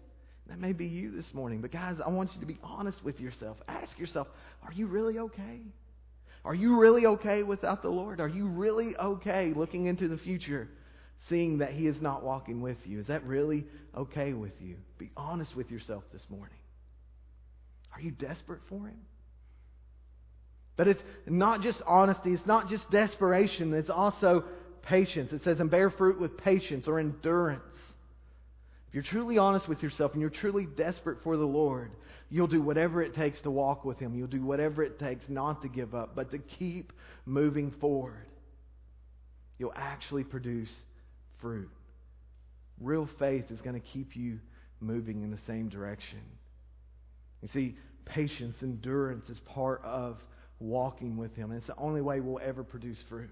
That 0.47 0.59
may 0.59 0.73
be 0.73 0.87
you 0.87 1.15
this 1.15 1.27
morning. 1.31 1.61
But 1.61 1.71
guys, 1.71 1.97
I 2.03 2.09
want 2.09 2.33
you 2.33 2.39
to 2.39 2.47
be 2.47 2.57
honest 2.63 2.97
with 3.03 3.19
yourself. 3.19 3.57
Ask 3.67 3.95
yourself, 3.99 4.25
are 4.65 4.73
you 4.73 4.87
really 4.87 5.19
okay? 5.19 5.61
Are 6.43 6.55
you 6.55 6.79
really 6.79 7.05
okay 7.05 7.43
without 7.43 7.83
the 7.83 7.89
Lord? 7.89 8.19
Are 8.19 8.27
you 8.27 8.47
really 8.47 8.97
okay 8.97 9.53
looking 9.55 9.85
into 9.85 10.07
the 10.07 10.17
future, 10.17 10.69
seeing 11.29 11.59
that 11.59 11.71
He 11.71 11.87
is 11.87 11.95
not 12.01 12.23
walking 12.23 12.61
with 12.61 12.77
you? 12.85 12.99
Is 12.99 13.07
that 13.07 13.25
really 13.25 13.65
okay 13.95 14.33
with 14.33 14.53
you? 14.59 14.75
Be 14.97 15.11
honest 15.15 15.55
with 15.55 15.69
yourself 15.71 16.03
this 16.11 16.23
morning. 16.29 16.57
Are 17.93 18.01
you 18.01 18.11
desperate 18.11 18.61
for 18.69 18.87
Him? 18.87 18.99
But 20.77 20.87
it's 20.87 21.01
not 21.27 21.61
just 21.61 21.79
honesty, 21.85 22.31
it's 22.31 22.45
not 22.45 22.69
just 22.69 22.89
desperation, 22.89 23.73
it's 23.73 23.89
also 23.89 24.45
patience. 24.83 25.31
It 25.33 25.41
says, 25.43 25.59
and 25.59 25.69
bear 25.69 25.89
fruit 25.89 26.19
with 26.19 26.37
patience 26.37 26.87
or 26.87 26.99
endurance. 26.99 27.61
If 28.87 28.93
you're 28.93 29.03
truly 29.03 29.37
honest 29.37 29.67
with 29.67 29.83
yourself 29.83 30.13
and 30.13 30.21
you're 30.21 30.29
truly 30.29 30.65
desperate 30.65 31.19
for 31.23 31.37
the 31.37 31.45
Lord, 31.45 31.91
you'll 32.29 32.47
do 32.47 32.61
whatever 32.61 33.03
it 33.03 33.13
takes 33.13 33.39
to 33.41 33.51
walk 33.51 33.85
with 33.85 33.99
Him. 33.99 34.15
You'll 34.15 34.27
do 34.27 34.43
whatever 34.43 34.81
it 34.81 34.97
takes 34.99 35.23
not 35.27 35.61
to 35.61 35.67
give 35.67 35.93
up, 35.93 36.15
but 36.15 36.31
to 36.31 36.39
keep 36.39 36.93
moving 37.25 37.71
forward. 37.81 38.25
You'll 39.57 39.73
actually 39.75 40.23
produce 40.23 40.69
fruit. 41.41 41.69
Real 42.79 43.09
faith 43.19 43.45
is 43.49 43.59
going 43.61 43.79
to 43.79 43.87
keep 43.87 44.15
you 44.15 44.39
moving 44.79 45.21
in 45.23 45.31
the 45.31 45.39
same 45.47 45.69
direction. 45.69 46.21
You 47.41 47.49
see, 47.53 47.75
patience, 48.05 48.55
endurance 48.61 49.29
is 49.29 49.37
part 49.53 49.81
of 49.83 50.17
walking 50.59 51.17
with 51.17 51.35
Him. 51.35 51.51
And 51.51 51.59
it's 51.59 51.67
the 51.67 51.77
only 51.77 52.01
way 52.01 52.19
we'll 52.19 52.41
ever 52.43 52.63
produce 52.63 52.97
fruit. 53.09 53.29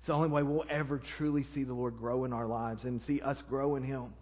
It's 0.00 0.08
the 0.08 0.14
only 0.14 0.28
way 0.28 0.42
we'll 0.42 0.64
ever 0.68 1.00
truly 1.16 1.46
see 1.54 1.64
the 1.64 1.74
Lord 1.74 1.96
grow 1.96 2.24
in 2.24 2.32
our 2.32 2.46
lives 2.46 2.82
and 2.84 3.00
see 3.06 3.20
us 3.20 3.36
grow 3.48 3.76
in 3.76 3.84
Him 3.84 4.12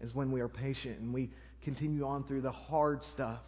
is 0.00 0.14
when 0.14 0.30
we 0.30 0.40
are 0.40 0.48
patient 0.48 0.98
and 1.00 1.12
we 1.12 1.30
continue 1.62 2.06
on 2.06 2.24
through 2.24 2.40
the 2.40 2.52
hard 2.52 3.00
stuff, 3.14 3.40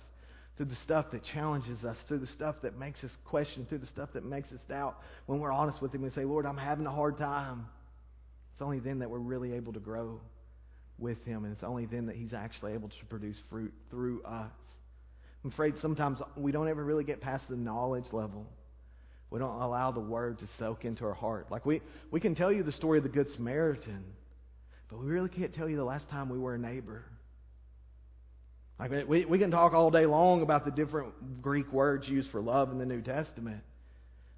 through 0.56 0.66
the 0.66 0.76
stuff 0.84 1.06
that 1.12 1.22
challenges 1.32 1.84
us, 1.84 1.96
through 2.08 2.18
the 2.18 2.28
stuff 2.28 2.56
that 2.62 2.78
makes 2.78 3.02
us 3.02 3.10
question, 3.24 3.66
through 3.68 3.78
the 3.78 3.86
stuff 3.86 4.10
that 4.14 4.24
makes 4.24 4.50
us 4.52 4.58
doubt. 4.68 4.96
When 5.26 5.40
we're 5.40 5.52
honest 5.52 5.80
with 5.80 5.94
Him 5.94 6.02
we 6.02 6.10
say, 6.10 6.24
Lord, 6.24 6.46
I'm 6.46 6.56
having 6.56 6.86
a 6.86 6.92
hard 6.92 7.18
time. 7.18 7.66
It's 8.60 8.66
only 8.66 8.80
then 8.80 8.98
that 8.98 9.08
we're 9.08 9.18
really 9.18 9.54
able 9.54 9.72
to 9.72 9.80
grow 9.80 10.20
with 10.98 11.16
Him, 11.24 11.46
and 11.46 11.54
it's 11.54 11.64
only 11.64 11.86
then 11.86 12.04
that 12.08 12.16
He's 12.16 12.34
actually 12.34 12.74
able 12.74 12.90
to 12.90 13.06
produce 13.08 13.38
fruit 13.48 13.72
through 13.90 14.22
us. 14.22 14.52
I'm 15.42 15.50
afraid 15.50 15.76
sometimes 15.80 16.18
we 16.36 16.52
don't 16.52 16.68
ever 16.68 16.84
really 16.84 17.04
get 17.04 17.22
past 17.22 17.44
the 17.48 17.56
knowledge 17.56 18.04
level. 18.12 18.44
We 19.30 19.38
don't 19.38 19.62
allow 19.62 19.92
the 19.92 20.00
word 20.00 20.40
to 20.40 20.44
soak 20.58 20.84
into 20.84 21.06
our 21.06 21.14
heart. 21.14 21.46
Like 21.50 21.64
we, 21.64 21.80
we 22.10 22.20
can 22.20 22.34
tell 22.34 22.52
you 22.52 22.62
the 22.62 22.72
story 22.72 22.98
of 22.98 23.04
the 23.04 23.08
Good 23.08 23.28
Samaritan, 23.34 24.04
but 24.90 25.00
we 25.00 25.06
really 25.06 25.30
can't 25.30 25.54
tell 25.54 25.66
you 25.66 25.78
the 25.78 25.84
last 25.84 26.06
time 26.10 26.28
we 26.28 26.38
were 26.38 26.56
a 26.56 26.58
neighbor. 26.58 27.02
Like 28.78 28.90
we, 29.08 29.24
we 29.24 29.38
can 29.38 29.50
talk 29.50 29.72
all 29.72 29.90
day 29.90 30.04
long 30.04 30.42
about 30.42 30.66
the 30.66 30.70
different 30.70 31.40
Greek 31.40 31.72
words 31.72 32.06
used 32.06 32.30
for 32.30 32.42
love 32.42 32.70
in 32.72 32.76
the 32.76 32.84
New 32.84 33.00
Testament. 33.00 33.62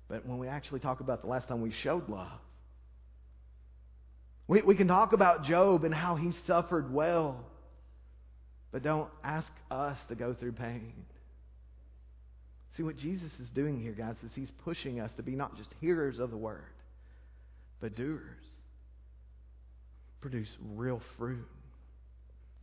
But 0.08 0.24
when 0.24 0.38
we 0.38 0.46
actually 0.46 0.78
talk 0.78 1.00
about 1.00 1.22
the 1.22 1.28
last 1.28 1.48
time 1.48 1.60
we 1.60 1.72
showed 1.82 2.08
love, 2.08 2.38
we, 4.48 4.62
we 4.62 4.74
can 4.74 4.88
talk 4.88 5.12
about 5.12 5.44
Job 5.44 5.84
and 5.84 5.94
how 5.94 6.16
he 6.16 6.32
suffered 6.46 6.92
well. 6.92 7.44
But 8.70 8.82
don't 8.82 9.10
ask 9.22 9.48
us 9.70 9.98
to 10.08 10.14
go 10.14 10.34
through 10.34 10.52
pain. 10.52 10.92
See, 12.76 12.82
what 12.82 12.96
Jesus 12.96 13.30
is 13.40 13.48
doing 13.50 13.80
here, 13.80 13.92
guys, 13.92 14.14
is 14.24 14.30
he's 14.34 14.50
pushing 14.64 14.98
us 14.98 15.10
to 15.16 15.22
be 15.22 15.32
not 15.32 15.56
just 15.58 15.68
hearers 15.80 16.18
of 16.18 16.30
the 16.30 16.38
word, 16.38 16.62
but 17.80 17.94
doers. 17.94 18.22
Produce 20.22 20.48
real 20.74 21.02
fruit. 21.18 21.46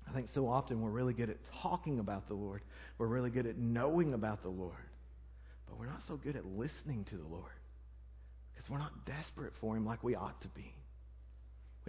I 0.10 0.13
think 0.13 0.30
so 0.34 0.48
often 0.48 0.82
we're 0.82 0.89
really 0.89 1.13
good 1.13 1.30
at 1.30 1.38
talking 1.62 2.00
about 2.00 2.28
the 2.28 2.34
Lord. 2.34 2.62
We're 2.98 3.08
really 3.08 3.30
good 3.30 3.46
at 3.46 3.58
knowing 3.58 4.13
about 4.15 4.42
the 4.42 4.50
Lord. 4.50 4.74
But 5.68 5.78
we're 5.78 5.86
not 5.86 6.02
so 6.08 6.15
good 6.15 6.36
at 6.36 6.46
listening 6.46 7.06
to 7.12 7.15
the 7.15 7.28
Lord 7.28 7.52
because 8.52 8.68
we're 8.70 8.80
not 8.80 9.06
desperate 9.06 9.54
for 9.62 9.78
Him 9.78 9.86
like 9.86 10.04
we 10.04 10.15
ought 10.15 10.42
to 10.42 10.48
be. 10.50 10.74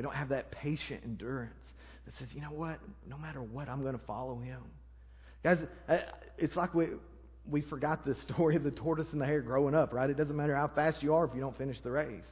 We 0.00 0.02
don't 0.02 0.14
have 0.14 0.30
that 0.30 0.50
patient 0.50 1.02
endurance 1.04 1.52
that 2.06 2.14
says, 2.18 2.28
you 2.32 2.40
know 2.40 2.46
what? 2.46 2.78
No 3.06 3.18
matter 3.18 3.42
what, 3.42 3.68
I'm 3.68 3.82
going 3.82 3.98
to 3.98 4.06
follow 4.06 4.38
him. 4.38 4.62
Guys, 5.44 5.58
it's 6.38 6.56
like 6.56 6.72
we, 6.72 6.86
we 7.46 7.60
forgot 7.60 8.06
the 8.06 8.16
story 8.26 8.56
of 8.56 8.64
the 8.64 8.70
tortoise 8.70 9.08
and 9.12 9.20
the 9.20 9.26
hare 9.26 9.42
growing 9.42 9.74
up, 9.74 9.92
right? 9.92 10.08
It 10.08 10.16
doesn't 10.16 10.34
matter 10.34 10.56
how 10.56 10.68
fast 10.68 11.02
you 11.02 11.12
are 11.12 11.26
if 11.26 11.34
you 11.34 11.42
don't 11.42 11.58
finish 11.58 11.76
the 11.84 11.90
race. 11.90 12.22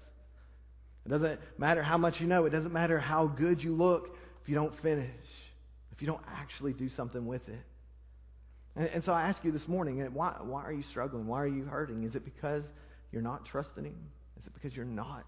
It 1.04 1.10
doesn't 1.10 1.40
matter 1.58 1.82
how 1.82 1.98
much 1.98 2.14
you 2.20 2.26
know. 2.26 2.46
It 2.46 2.50
doesn't 2.52 2.72
matter 2.72 2.98
how 2.98 3.26
good 3.26 3.62
you 3.62 3.76
look 3.76 4.16
if 4.42 4.48
you 4.48 4.54
don't 4.54 4.72
finish, 4.80 5.10
if 5.92 6.00
you 6.00 6.06
don't 6.06 6.24
actually 6.26 6.72
do 6.72 6.88
something 6.96 7.26
with 7.26 7.46
it. 7.50 7.66
And, 8.76 8.86
and 8.86 9.04
so 9.04 9.12
I 9.12 9.28
ask 9.28 9.44
you 9.44 9.52
this 9.52 9.68
morning, 9.68 10.00
eh, 10.00 10.06
why, 10.10 10.36
why 10.40 10.64
are 10.64 10.72
you 10.72 10.84
struggling? 10.90 11.26
Why 11.26 11.42
are 11.42 11.46
you 11.46 11.66
hurting? 11.66 12.02
Is 12.04 12.14
it 12.14 12.24
because 12.24 12.62
you're 13.12 13.20
not 13.20 13.44
trusting 13.44 13.84
Him? 13.84 14.08
Is 14.40 14.46
it 14.46 14.54
because 14.54 14.74
you're 14.74 14.86
not 14.86 15.26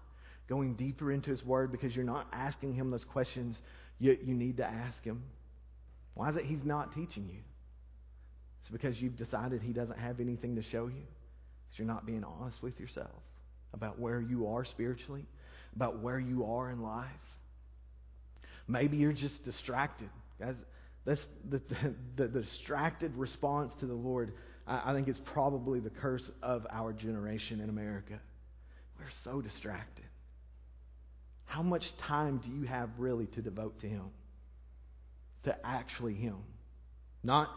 going 0.51 0.75
deeper 0.75 1.11
into 1.11 1.31
His 1.31 1.43
Word? 1.43 1.71
Because 1.71 1.95
you're 1.95 2.05
not 2.05 2.27
asking 2.31 2.75
Him 2.75 2.91
those 2.91 3.05
questions 3.05 3.55
you, 4.01 4.17
you 4.25 4.33
need 4.33 4.57
to 4.57 4.65
ask 4.65 5.03
him. 5.03 5.21
Why 6.15 6.31
is 6.31 6.35
it 6.35 6.45
he's 6.45 6.65
not 6.65 6.93
teaching 6.95 7.29
you? 7.31 7.39
It's 8.61 8.71
because 8.71 8.99
you've 8.99 9.15
decided 9.15 9.61
he 9.61 9.73
doesn't 9.73 9.99
have 9.99 10.19
anything 10.19 10.55
to 10.55 10.63
show 10.63 10.87
you. 10.87 11.03
Because 11.03 11.77
you're 11.77 11.87
not 11.87 12.07
being 12.07 12.23
honest 12.23 12.57
with 12.63 12.79
yourself 12.79 13.21
about 13.73 13.99
where 13.99 14.19
you 14.19 14.47
are 14.47 14.65
spiritually, 14.65 15.23
about 15.75 15.99
where 15.99 16.19
you 16.19 16.45
are 16.45 16.71
in 16.71 16.81
life. 16.81 17.05
Maybe 18.67 18.97
you're 18.97 19.13
just 19.13 19.45
distracted. 19.45 20.09
Guys, 20.39 20.55
that's 21.05 21.21
the, 21.49 21.61
the, 22.17 22.27
the 22.27 22.41
distracted 22.41 23.15
response 23.15 23.71
to 23.81 23.85
the 23.85 23.93
Lord, 23.93 24.33
I, 24.65 24.91
I 24.91 24.93
think, 24.95 25.09
is 25.09 25.17
probably 25.31 25.79
the 25.79 25.91
curse 25.91 26.27
of 26.41 26.65
our 26.71 26.91
generation 26.91 27.61
in 27.61 27.69
America. 27.69 28.19
We're 28.97 29.05
so 29.23 29.41
distracted. 29.41 30.05
How 31.51 31.61
much 31.61 31.83
time 32.07 32.37
do 32.37 32.49
you 32.49 32.63
have 32.63 32.89
really 32.97 33.25
to 33.25 33.41
devote 33.41 33.81
to 33.81 33.87
Him? 33.87 34.05
To 35.43 35.53
actually 35.65 36.13
Him. 36.13 36.37
Not 37.23 37.49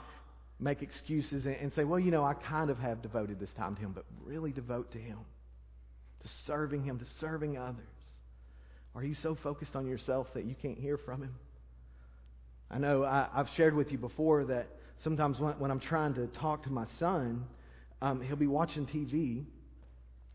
make 0.58 0.82
excuses 0.82 1.44
and 1.46 1.70
say, 1.76 1.84
well, 1.84 2.00
you 2.00 2.10
know, 2.10 2.24
I 2.24 2.34
kind 2.34 2.70
of 2.70 2.78
have 2.78 3.02
devoted 3.02 3.38
this 3.38 3.50
time 3.56 3.76
to 3.76 3.80
Him, 3.80 3.92
but 3.92 4.04
really 4.24 4.50
devote 4.50 4.90
to 4.92 4.98
Him. 4.98 5.18
To 6.24 6.28
serving 6.44 6.82
Him, 6.82 6.98
to 6.98 7.04
serving 7.20 7.56
others. 7.56 7.86
Are 8.96 9.04
you 9.04 9.14
so 9.22 9.36
focused 9.44 9.76
on 9.76 9.86
yourself 9.86 10.26
that 10.34 10.44
you 10.44 10.56
can't 10.60 10.78
hear 10.78 10.98
from 10.98 11.22
Him? 11.22 11.36
I 12.72 12.78
know 12.78 13.04
I, 13.04 13.28
have 13.32 13.48
shared 13.56 13.76
with 13.76 13.92
you 13.92 13.98
before 13.98 14.44
that 14.46 14.66
sometimes 15.04 15.38
when, 15.38 15.52
when, 15.60 15.70
I'm 15.70 15.78
trying 15.78 16.14
to 16.14 16.26
talk 16.26 16.64
to 16.64 16.70
my 16.70 16.86
son, 16.98 17.44
um, 18.02 18.20
he'll 18.22 18.34
be 18.34 18.48
watching 18.48 18.86
TV. 18.86 19.44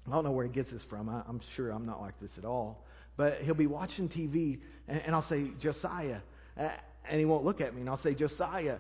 I 0.07 0.11
don't 0.11 0.23
know 0.23 0.31
where 0.31 0.45
he 0.45 0.51
gets 0.51 0.71
this 0.71 0.83
from. 0.89 1.09
I, 1.09 1.23
I'm 1.27 1.41
sure 1.57 1.71
I'm 1.71 1.85
not 1.85 1.99
like 1.99 2.17
this 2.21 2.31
at 2.37 2.45
all. 2.45 2.85
But 3.19 3.41
he'll 3.41 3.53
be 3.53 3.67
watching 3.67 4.07
TV, 4.07 4.59
and, 4.87 5.01
and 5.01 5.13
I'll 5.13 5.27
say, 5.27 5.51
Josiah, 5.61 6.19
uh, 6.57 6.69
and 7.09 7.19
he 7.19 7.25
won't 7.25 7.43
look 7.43 7.59
at 7.59 7.75
me. 7.75 7.81
And 7.81 7.89
I'll 7.89 8.01
say, 8.01 8.13
Josiah. 8.13 8.77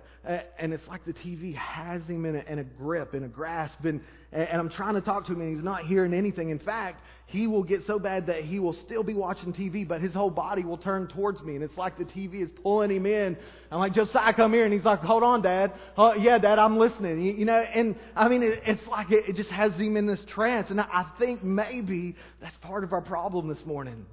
And 0.57 0.71
it's 0.71 0.87
like 0.87 1.03
the 1.03 1.11
TV 1.11 1.53
has 1.55 2.01
him 2.03 2.23
in 2.23 2.37
a, 2.37 2.39
in 2.49 2.59
a 2.59 2.63
grip, 2.63 3.13
in 3.15 3.25
a 3.25 3.27
grasp. 3.27 3.83
And, 3.83 3.99
and 4.31 4.61
I'm 4.61 4.69
trying 4.69 4.93
to 4.93 5.01
talk 5.01 5.25
to 5.25 5.33
him, 5.33 5.41
and 5.41 5.53
he's 5.53 5.65
not 5.65 5.87
hearing 5.87 6.13
anything. 6.13 6.51
In 6.51 6.59
fact, 6.59 7.01
he 7.25 7.47
will 7.47 7.63
get 7.63 7.81
so 7.85 7.99
bad 7.99 8.27
that 8.27 8.45
he 8.45 8.59
will 8.59 8.77
still 8.85 9.03
be 9.03 9.13
watching 9.13 9.51
TV, 9.51 9.85
but 9.85 9.99
his 9.99 10.13
whole 10.13 10.29
body 10.29 10.63
will 10.63 10.77
turn 10.77 11.09
towards 11.09 11.41
me. 11.41 11.55
And 11.55 11.63
it's 11.63 11.77
like 11.77 11.97
the 11.97 12.05
TV 12.05 12.41
is 12.41 12.49
pulling 12.63 12.91
him 12.91 13.05
in. 13.05 13.35
I'm 13.69 13.79
like, 13.79 13.93
Josiah, 13.93 14.33
come 14.33 14.53
here. 14.53 14.63
And 14.63 14.73
he's 14.73 14.85
like, 14.85 15.01
hold 15.01 15.23
on, 15.23 15.41
Dad. 15.41 15.73
Oh, 15.97 16.13
yeah, 16.13 16.37
Dad, 16.37 16.59
I'm 16.59 16.77
listening. 16.77 17.21
You, 17.21 17.33
you 17.33 17.45
know, 17.45 17.59
and 17.59 17.93
I 18.15 18.29
mean, 18.29 18.43
it, 18.43 18.61
it's 18.65 18.87
like 18.87 19.11
it, 19.11 19.25
it 19.27 19.35
just 19.35 19.49
has 19.49 19.73
him 19.73 19.97
in 19.97 20.07
this 20.07 20.21
trance. 20.29 20.69
And 20.69 20.79
I, 20.79 20.85
I 20.85 21.11
think 21.19 21.43
maybe 21.43 22.15
that's 22.39 22.55
part 22.61 22.85
of 22.85 22.93
our 22.93 23.01
problem 23.01 23.49
this 23.49 23.65
morning. 23.65 24.05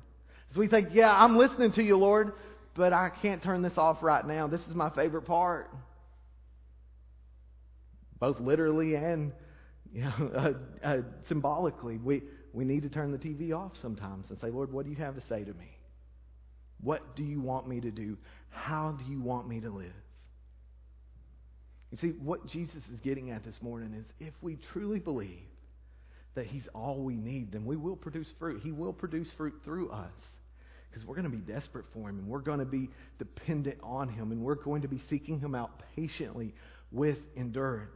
As 0.57 0.59
we 0.59 0.69
think, 0.69 0.89
yeah, 0.93 1.13
I'm 1.13 1.37
listening 1.37 1.73
to 1.73 1.83
you, 1.83 1.97
Lord 1.97 2.33
but 2.77 2.93
I 2.93 3.11
can't 3.23 3.43
turn 3.43 3.63
this 3.63 3.77
off 3.77 4.03
right 4.03 4.27
now. 4.27 4.47
This 4.47 4.61
is 4.69 4.75
my 4.75 4.91
favorite 4.91 5.23
part. 5.23 5.71
Both 8.21 8.39
literally 8.39 8.95
and 8.95 9.33
you 9.93 10.03
know, 10.03 10.55
uh, 10.85 10.87
uh, 10.87 10.97
symbolically, 11.29 11.97
we, 11.97 12.23
we 12.53 12.65
need 12.65 12.83
to 12.83 12.89
turn 12.89 13.13
the 13.13 13.19
TV 13.19 13.57
off 13.57 13.73
sometimes 13.81 14.27
and 14.29 14.39
say, 14.41 14.51
Lord, 14.51 14.73
what 14.73 14.85
do 14.85 14.91
you 14.91 14.97
have 14.97 15.15
to 15.15 15.23
say 15.29 15.43
to 15.43 15.55
me? 15.55 15.79
What 16.83 17.17
do 17.17 17.23
you 17.23 17.41
want 17.41 17.67
me 17.67 17.81
to 17.81 17.91
do? 17.91 18.19
How 18.51 18.93
do 18.99 19.11
you 19.11 19.21
want 19.21 19.49
me 19.49 19.61
to 19.61 19.71
live? 19.71 19.93
You 21.91 21.99
see, 21.99 22.09
what 22.09 22.47
Jesus 22.49 22.83
is 22.93 23.01
getting 23.03 23.31
at 23.31 23.45
this 23.45 23.55
morning 23.63 23.95
is 23.95 24.05
if 24.21 24.35
we 24.43 24.59
truly 24.73 24.99
believe 24.99 25.39
that 26.35 26.47
He's 26.47 26.65
all 26.75 26.99
we 26.99 27.15
need, 27.15 27.53
then 27.53 27.65
we 27.65 27.77
will 27.77 27.97
produce 27.97 28.27
fruit. 28.39 28.61
He 28.63 28.73
will 28.73 28.93
produce 28.93 29.29
fruit 29.39 29.55
through 29.65 29.91
us 29.91 30.11
because 30.97 31.07
we're 31.07 31.15
going 31.15 31.31
to 31.31 31.37
be 31.37 31.53
desperate 31.53 31.85
for 31.93 32.09
Him 32.09 32.19
and 32.19 32.27
we're 32.27 32.39
going 32.39 32.59
to 32.59 32.65
be 32.65 32.89
dependent 33.19 33.77
on 33.83 34.09
Him 34.09 34.33
and 34.33 34.41
we're 34.41 34.55
going 34.55 34.81
to 34.81 34.89
be 34.89 35.03
seeking 35.11 35.39
Him 35.39 35.55
out 35.55 35.83
patiently 35.95 36.55
with 36.91 37.19
endurance. 37.37 37.91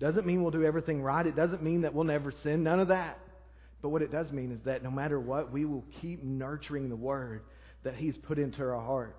Doesn't 0.00 0.26
mean 0.26 0.42
we'll 0.42 0.50
do 0.50 0.64
everything 0.64 1.00
right. 1.00 1.24
It 1.24 1.36
doesn't 1.36 1.62
mean 1.62 1.82
that 1.82 1.94
we'll 1.94 2.02
never 2.02 2.32
sin. 2.42 2.64
None 2.64 2.80
of 2.80 2.88
that. 2.88 3.20
But 3.82 3.90
what 3.90 4.02
it 4.02 4.10
does 4.10 4.32
mean 4.32 4.50
is 4.50 4.58
that 4.64 4.82
no 4.82 4.90
matter 4.90 5.20
what, 5.20 5.52
we 5.52 5.64
will 5.64 5.84
keep 6.00 6.24
nurturing 6.24 6.88
the 6.88 6.96
Word 6.96 7.42
that 7.84 7.94
He's 7.94 8.16
put 8.16 8.36
into 8.36 8.62
our 8.62 8.80
hearts. 8.80 9.14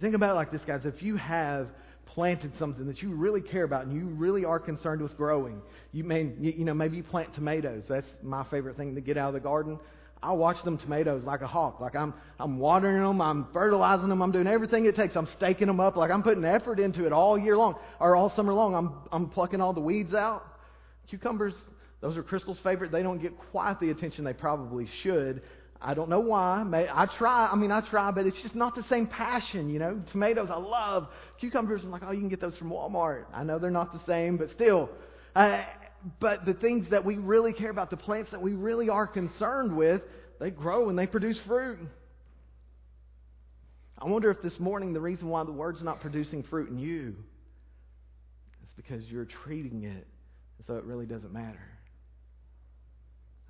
Think 0.00 0.14
about 0.14 0.30
it 0.30 0.34
like 0.34 0.50
this, 0.50 0.62
guys. 0.66 0.80
If 0.84 1.02
you 1.02 1.16
have 1.16 1.68
planted 2.06 2.52
something 2.58 2.86
that 2.86 3.02
you 3.02 3.12
really 3.12 3.42
care 3.42 3.64
about 3.64 3.84
and 3.84 3.94
you 3.94 4.06
really 4.06 4.46
are 4.46 4.58
concerned 4.58 5.02
with 5.02 5.14
growing, 5.18 5.60
you 5.92 6.04
may, 6.04 6.32
you 6.40 6.64
know, 6.64 6.72
maybe 6.72 6.96
you 6.96 7.02
plant 7.02 7.34
tomatoes. 7.34 7.82
That's 7.86 8.06
my 8.22 8.44
favorite 8.50 8.78
thing 8.78 8.94
to 8.94 9.02
get 9.02 9.18
out 9.18 9.28
of 9.28 9.34
the 9.34 9.40
garden. 9.40 9.78
I 10.22 10.32
watch 10.32 10.62
them 10.64 10.78
tomatoes 10.78 11.22
like 11.24 11.42
a 11.42 11.46
hawk. 11.46 11.80
Like 11.80 11.94
I'm, 11.94 12.12
I'm 12.40 12.58
watering 12.58 13.02
them, 13.02 13.20
I'm 13.20 13.46
fertilizing 13.52 14.08
them, 14.08 14.20
I'm 14.22 14.32
doing 14.32 14.46
everything 14.46 14.86
it 14.86 14.96
takes. 14.96 15.14
I'm 15.16 15.28
staking 15.36 15.66
them 15.66 15.80
up, 15.80 15.96
like 15.96 16.10
I'm 16.10 16.22
putting 16.22 16.44
effort 16.44 16.80
into 16.80 17.06
it 17.06 17.12
all 17.12 17.38
year 17.38 17.56
long 17.56 17.76
or 18.00 18.16
all 18.16 18.32
summer 18.34 18.52
long. 18.52 18.74
I'm, 18.74 18.92
I'm 19.12 19.28
plucking 19.28 19.60
all 19.60 19.72
the 19.72 19.80
weeds 19.80 20.14
out. 20.14 20.44
Cucumbers, 21.08 21.54
those 22.00 22.16
are 22.16 22.22
Crystal's 22.22 22.58
favorite. 22.62 22.92
They 22.92 23.02
don't 23.02 23.22
get 23.22 23.32
quite 23.50 23.80
the 23.80 23.90
attention 23.90 24.24
they 24.24 24.32
probably 24.32 24.88
should. 25.02 25.42
I 25.80 25.94
don't 25.94 26.08
know 26.08 26.20
why. 26.20 26.64
I 26.92 27.06
try. 27.18 27.46
I 27.46 27.54
mean, 27.54 27.70
I 27.70 27.80
try, 27.88 28.10
but 28.10 28.26
it's 28.26 28.40
just 28.42 28.56
not 28.56 28.74
the 28.74 28.84
same 28.90 29.06
passion, 29.06 29.70
you 29.70 29.78
know. 29.78 30.02
Tomatoes, 30.10 30.48
I 30.50 30.58
love. 30.58 31.06
Cucumbers, 31.40 31.82
I'm 31.84 31.92
like, 31.92 32.02
oh, 32.04 32.10
you 32.10 32.18
can 32.18 32.28
get 32.28 32.40
those 32.40 32.56
from 32.56 32.70
Walmart. 32.70 33.26
I 33.32 33.44
know 33.44 33.60
they're 33.60 33.70
not 33.70 33.92
the 33.92 34.00
same, 34.06 34.36
but 34.36 34.50
still. 34.50 34.90
Uh, 35.36 35.62
but 36.20 36.46
the 36.46 36.54
things 36.54 36.86
that 36.90 37.04
we 37.04 37.16
really 37.16 37.52
care 37.52 37.70
about, 37.70 37.90
the 37.90 37.96
plants 37.96 38.30
that 38.30 38.40
we 38.40 38.54
really 38.54 38.88
are 38.88 39.06
concerned 39.06 39.76
with, 39.76 40.02
they 40.40 40.50
grow 40.50 40.88
and 40.88 40.98
they 40.98 41.06
produce 41.06 41.38
fruit. 41.46 41.78
I 43.98 44.06
wonder 44.06 44.30
if 44.30 44.40
this 44.42 44.58
morning 44.60 44.92
the 44.92 45.00
reason 45.00 45.28
why 45.28 45.42
the 45.44 45.52
word's 45.52 45.82
not 45.82 46.00
producing 46.00 46.44
fruit 46.44 46.70
in 46.70 46.78
you 46.78 47.16
is 48.62 48.68
because 48.76 49.02
you're 49.06 49.26
treating 49.44 49.82
it 49.84 50.06
as 50.60 50.66
though 50.66 50.76
it 50.76 50.84
really 50.84 51.06
doesn't 51.06 51.32
matter. 51.32 51.66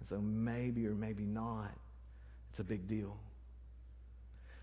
so 0.08 0.18
maybe 0.18 0.86
or 0.86 0.94
maybe 0.94 1.24
not, 1.24 1.70
it's 2.50 2.60
a 2.60 2.64
big 2.64 2.88
deal. 2.88 3.18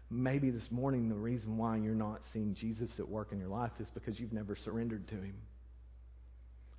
Maybe 0.09 0.49
this 0.49 0.65
morning 0.71 1.07
the 1.07 1.15
reason 1.15 1.57
why 1.57 1.77
you're 1.77 1.93
not 1.93 2.21
seeing 2.33 2.55
Jesus 2.55 2.89
at 2.97 3.07
work 3.07 3.31
in 3.31 3.39
your 3.39 3.49
life 3.49 3.71
is 3.79 3.87
because 3.93 4.19
you've 4.19 4.33
never 4.33 4.55
surrendered 4.55 5.07
to 5.09 5.15
him. 5.15 5.35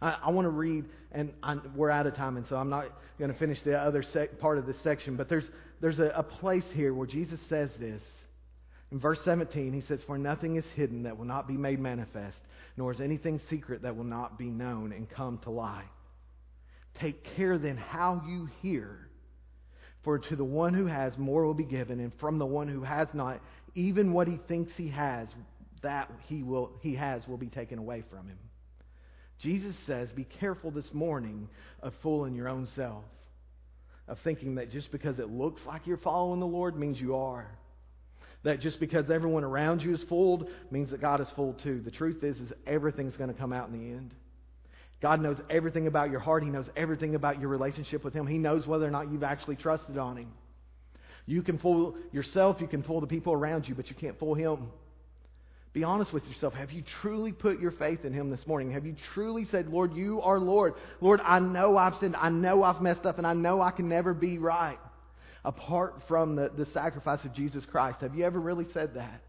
I, 0.00 0.16
I 0.24 0.30
want 0.30 0.46
to 0.46 0.50
read, 0.50 0.84
and 1.12 1.32
I'm, 1.42 1.72
we're 1.74 1.90
out 1.90 2.06
of 2.06 2.14
time, 2.14 2.36
and 2.36 2.46
so 2.48 2.56
I'm 2.56 2.70
not 2.70 2.86
going 3.18 3.32
to 3.32 3.38
finish 3.38 3.58
the 3.64 3.76
other 3.76 4.02
sec, 4.12 4.38
part 4.38 4.58
of 4.58 4.66
this 4.66 4.76
section, 4.82 5.16
but 5.16 5.28
there's, 5.28 5.44
there's 5.80 5.98
a, 5.98 6.12
a 6.16 6.22
place 6.22 6.64
here 6.74 6.92
where 6.92 7.06
Jesus 7.06 7.40
says 7.48 7.70
this. 7.78 8.02
In 8.92 9.00
verse 9.00 9.18
17, 9.24 9.72
he 9.72 9.82
says, 9.88 10.00
For 10.06 10.18
nothing 10.18 10.56
is 10.56 10.64
hidden 10.74 11.04
that 11.04 11.18
will 11.18 11.24
not 11.24 11.48
be 11.48 11.54
made 11.54 11.80
manifest, 11.80 12.36
nor 12.76 12.92
is 12.92 13.00
anything 13.00 13.40
secret 13.50 13.82
that 13.82 13.96
will 13.96 14.04
not 14.04 14.38
be 14.38 14.46
known 14.46 14.92
and 14.92 15.08
come 15.10 15.38
to 15.44 15.50
light. 15.50 15.88
Take 17.00 17.24
care 17.36 17.58
then 17.58 17.76
how 17.76 18.22
you 18.26 18.48
hear. 18.62 19.08
For 20.04 20.20
to 20.20 20.36
the 20.36 20.44
one 20.44 20.72
who 20.72 20.86
has, 20.86 21.18
more 21.18 21.44
will 21.44 21.54
be 21.54 21.64
given, 21.64 21.98
and 21.98 22.12
from 22.20 22.38
the 22.38 22.46
one 22.46 22.68
who 22.68 22.82
has 22.82 23.08
not, 23.12 23.40
even 23.74 24.12
what 24.12 24.28
he 24.28 24.38
thinks 24.46 24.70
he 24.76 24.88
has, 24.90 25.26
that 25.82 26.10
he, 26.28 26.44
will, 26.44 26.70
he 26.80 26.94
has 26.94 27.26
will 27.26 27.36
be 27.36 27.48
taken 27.48 27.78
away 27.78 28.04
from 28.08 28.28
him. 28.28 28.38
Jesus 29.42 29.74
says, 29.86 30.08
be 30.14 30.26
careful 30.40 30.70
this 30.70 30.88
morning 30.92 31.48
of 31.82 31.92
fooling 32.02 32.34
your 32.34 32.48
own 32.48 32.68
self, 32.74 33.04
of 34.08 34.18
thinking 34.24 34.54
that 34.56 34.70
just 34.70 34.90
because 34.90 35.18
it 35.18 35.30
looks 35.30 35.60
like 35.66 35.86
you're 35.86 35.98
following 35.98 36.40
the 36.40 36.46
Lord 36.46 36.78
means 36.78 37.00
you 37.00 37.16
are. 37.16 37.46
That 38.44 38.60
just 38.60 38.78
because 38.78 39.10
everyone 39.10 39.44
around 39.44 39.82
you 39.82 39.94
is 39.94 40.02
fooled 40.08 40.48
means 40.70 40.90
that 40.90 41.00
God 41.00 41.20
is 41.20 41.28
fooled 41.34 41.60
too. 41.62 41.82
The 41.84 41.90
truth 41.90 42.22
is, 42.22 42.36
is 42.36 42.52
everything's 42.66 43.16
going 43.16 43.32
to 43.32 43.38
come 43.38 43.52
out 43.52 43.68
in 43.68 43.72
the 43.72 43.96
end. 43.96 44.14
God 45.02 45.20
knows 45.20 45.36
everything 45.50 45.86
about 45.86 46.10
your 46.10 46.20
heart. 46.20 46.42
He 46.42 46.48
knows 46.48 46.66
everything 46.76 47.14
about 47.14 47.40
your 47.40 47.50
relationship 47.50 48.04
with 48.04 48.14
Him. 48.14 48.26
He 48.26 48.38
knows 48.38 48.66
whether 48.66 48.86
or 48.86 48.90
not 48.90 49.10
you've 49.10 49.24
actually 49.24 49.56
trusted 49.56 49.98
on 49.98 50.16
Him. 50.16 50.32
You 51.26 51.42
can 51.42 51.58
fool 51.58 51.96
yourself, 52.12 52.58
you 52.60 52.68
can 52.68 52.82
fool 52.82 53.00
the 53.00 53.06
people 53.06 53.32
around 53.32 53.66
you, 53.68 53.74
but 53.74 53.88
you 53.88 53.96
can't 53.96 54.18
fool 54.18 54.34
Him. 54.34 54.68
Be 55.76 55.84
honest 55.84 56.10
with 56.10 56.24
yourself. 56.24 56.54
Have 56.54 56.70
you 56.70 56.82
truly 57.02 57.32
put 57.32 57.60
your 57.60 57.72
faith 57.72 58.06
in 58.06 58.14
Him 58.14 58.30
this 58.30 58.40
morning? 58.46 58.72
Have 58.72 58.86
you 58.86 58.96
truly 59.12 59.46
said, 59.50 59.68
Lord, 59.68 59.92
you 59.92 60.22
are 60.22 60.38
Lord? 60.38 60.72
Lord, 61.02 61.20
I 61.22 61.38
know 61.38 61.76
I've 61.76 61.92
sinned. 62.00 62.16
I 62.16 62.30
know 62.30 62.62
I've 62.62 62.80
messed 62.80 63.04
up, 63.04 63.18
and 63.18 63.26
I 63.26 63.34
know 63.34 63.60
I 63.60 63.72
can 63.72 63.86
never 63.86 64.14
be 64.14 64.38
right 64.38 64.78
apart 65.44 65.96
from 66.08 66.34
the, 66.34 66.50
the 66.56 66.66
sacrifice 66.72 67.22
of 67.26 67.34
Jesus 67.34 67.62
Christ. 67.70 67.98
Have 68.00 68.14
you 68.14 68.24
ever 68.24 68.40
really 68.40 68.66
said 68.72 68.94
that? 68.94 69.20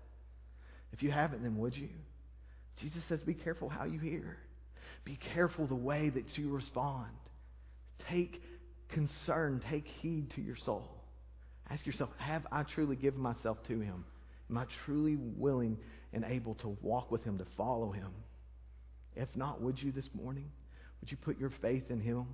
If 0.94 1.04
you 1.04 1.12
haven't, 1.12 1.44
then 1.44 1.58
would 1.58 1.76
you? 1.76 1.90
Jesus 2.80 3.02
says, 3.10 3.20
be 3.26 3.34
careful 3.34 3.68
how 3.68 3.84
you 3.84 4.00
hear. 4.00 4.38
Be 5.04 5.20
careful 5.34 5.68
the 5.68 5.76
way 5.76 6.08
that 6.08 6.38
you 6.38 6.56
respond. 6.56 7.12
Take 8.10 8.42
concern, 8.88 9.62
take 9.70 9.86
heed 10.00 10.32
to 10.36 10.42
your 10.42 10.56
soul. 10.64 10.88
Ask 11.70 11.86
yourself, 11.86 12.10
have 12.20 12.48
I 12.54 12.64
truly 12.64 12.96
given 12.96 13.20
myself 13.20 13.58
to 13.68 13.82
Him? 13.82 14.06
Am 14.50 14.58
I 14.58 14.66
truly 14.86 15.18
willing 15.38 15.78
and 16.14 16.24
able 16.24 16.56
to 16.56 16.78
walk 16.82 17.12
with 17.12 17.24
Him, 17.24 17.38
to 17.38 17.46
follow 17.58 17.92
Him? 17.92 18.12
If 19.16 19.28
not, 19.36 19.62
would 19.62 19.82
you 19.82 19.92
this 19.92 20.08
morning? 20.14 20.50
Would 21.02 21.12
you 21.12 21.18
put 21.18 21.40
your 21.40 21.52
faith 21.62 21.84
in 21.90 22.00
Him? 22.00 22.26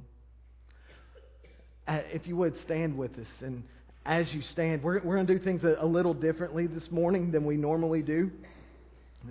Uh, 1.87 1.99
if 2.11 2.27
you 2.27 2.35
would 2.37 2.55
stand 2.65 2.97
with 2.97 3.11
us, 3.17 3.27
and 3.41 3.63
as 4.05 4.27
you 4.31 4.41
stand, 4.51 4.83
we're, 4.83 5.01
we're 5.01 5.15
going 5.15 5.27
to 5.27 5.37
do 5.37 5.43
things 5.43 5.63
a, 5.63 5.77
a 5.79 5.85
little 5.85 6.13
differently 6.13 6.67
this 6.67 6.89
morning 6.91 7.31
than 7.31 7.45
we 7.45 7.57
normally 7.57 8.01
do. 8.01 8.31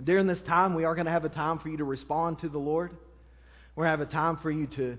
During 0.03 0.27
this 0.27 0.39
time, 0.47 0.73
we 0.73 0.83
are 0.83 0.95
going 0.95 1.05
to 1.05 1.11
have 1.11 1.25
a 1.25 1.29
time 1.29 1.59
for 1.59 1.69
you 1.69 1.77
to 1.77 1.83
respond 1.83 2.39
to 2.39 2.49
the 2.49 2.57
Lord. 2.57 2.91
We're 3.75 3.85
going 3.85 3.97
to 3.97 4.03
have 4.03 4.09
a 4.09 4.11
time 4.11 4.37
for 4.41 4.51
you 4.51 4.67
to, 4.67 4.97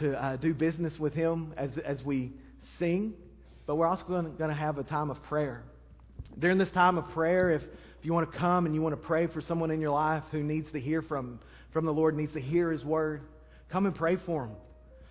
to 0.00 0.24
uh, 0.24 0.36
do 0.36 0.54
business 0.54 0.92
with 0.98 1.12
Him 1.12 1.54
as, 1.56 1.70
as 1.84 2.02
we 2.04 2.32
sing, 2.78 3.14
but 3.66 3.76
we're 3.76 3.86
also 3.86 4.04
going 4.04 4.36
to 4.36 4.54
have 4.54 4.78
a 4.78 4.84
time 4.84 5.10
of 5.10 5.22
prayer. 5.24 5.64
During 6.38 6.58
this 6.58 6.70
time 6.70 6.96
of 6.98 7.08
prayer, 7.10 7.50
if, 7.50 7.62
if 7.62 8.04
you 8.04 8.12
want 8.12 8.30
to 8.30 8.38
come 8.38 8.66
and 8.66 8.74
you 8.74 8.82
want 8.82 9.00
to 9.00 9.06
pray 9.06 9.26
for 9.26 9.40
someone 9.40 9.70
in 9.70 9.80
your 9.80 9.90
life 9.90 10.22
who 10.30 10.42
needs 10.42 10.70
to 10.72 10.80
hear 10.80 11.02
from, 11.02 11.40
from 11.72 11.84
the 11.84 11.92
Lord, 11.92 12.16
needs 12.16 12.32
to 12.32 12.40
hear 12.40 12.70
His 12.70 12.84
word, 12.84 13.22
come 13.70 13.86
and 13.86 13.94
pray 13.94 14.16
for 14.24 14.46
them. 14.46 14.56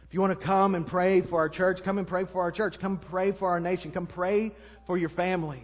If 0.07 0.15
you 0.15 0.21
want 0.21 0.39
to 0.39 0.43
come 0.43 0.73
and 0.73 0.87
pray 0.87 1.21
for 1.21 1.37
our 1.37 1.49
church, 1.49 1.81
come 1.85 1.99
and 1.99 2.07
pray 2.07 2.25
for 2.31 2.41
our 2.41 2.51
church. 2.51 2.75
Come 2.81 2.97
pray 2.97 3.31
for 3.31 3.47
our 3.49 3.59
nation. 3.59 3.91
Come 3.91 4.07
pray 4.07 4.51
for 4.87 4.97
your 4.97 5.09
family. 5.09 5.61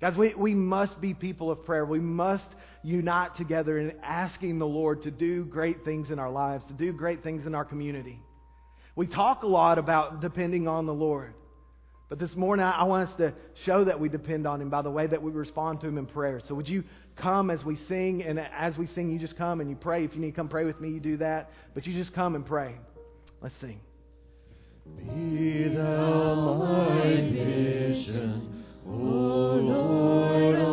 Guys, 0.00 0.16
we, 0.16 0.34
we 0.34 0.54
must 0.54 0.98
be 0.98 1.12
people 1.12 1.50
of 1.50 1.66
prayer. 1.66 1.84
We 1.84 2.00
must 2.00 2.42
unite 2.82 3.36
together 3.36 3.78
in 3.78 3.92
asking 4.02 4.58
the 4.58 4.66
Lord 4.66 5.02
to 5.02 5.10
do 5.10 5.44
great 5.44 5.84
things 5.84 6.10
in 6.10 6.18
our 6.18 6.30
lives, 6.30 6.64
to 6.68 6.72
do 6.72 6.92
great 6.94 7.22
things 7.22 7.46
in 7.46 7.54
our 7.54 7.66
community. 7.66 8.18
We 8.96 9.06
talk 9.06 9.42
a 9.42 9.46
lot 9.46 9.78
about 9.78 10.22
depending 10.22 10.68
on 10.68 10.86
the 10.86 10.94
Lord. 10.94 11.34
But 12.12 12.18
this 12.18 12.36
morning, 12.36 12.62
I 12.62 12.84
want 12.84 13.08
us 13.08 13.16
to 13.16 13.32
show 13.64 13.84
that 13.84 13.98
we 13.98 14.10
depend 14.10 14.46
on 14.46 14.60
Him 14.60 14.68
by 14.68 14.82
the 14.82 14.90
way 14.90 15.06
that 15.06 15.22
we 15.22 15.32
respond 15.32 15.80
to 15.80 15.88
Him 15.88 15.96
in 15.96 16.04
prayer. 16.04 16.42
So, 16.46 16.54
would 16.54 16.68
you 16.68 16.84
come 17.16 17.48
as 17.48 17.64
we 17.64 17.78
sing? 17.88 18.22
And 18.22 18.38
as 18.38 18.76
we 18.76 18.86
sing, 18.88 19.08
you 19.10 19.18
just 19.18 19.34
come 19.38 19.62
and 19.62 19.70
you 19.70 19.76
pray. 19.76 20.04
If 20.04 20.14
you 20.14 20.20
need 20.20 20.32
to 20.32 20.36
come 20.36 20.50
pray 20.50 20.66
with 20.66 20.78
me, 20.78 20.90
you 20.90 21.00
do 21.00 21.16
that. 21.16 21.48
But 21.72 21.86
you 21.86 21.94
just 21.94 22.12
come 22.12 22.34
and 22.34 22.44
pray. 22.44 22.74
Let's 23.40 23.54
sing. 23.62 23.80
Be 24.98 25.74
thou 25.74 26.54
my 26.58 27.02
vision, 27.32 28.62
O 28.86 28.90
Lord 28.90 30.71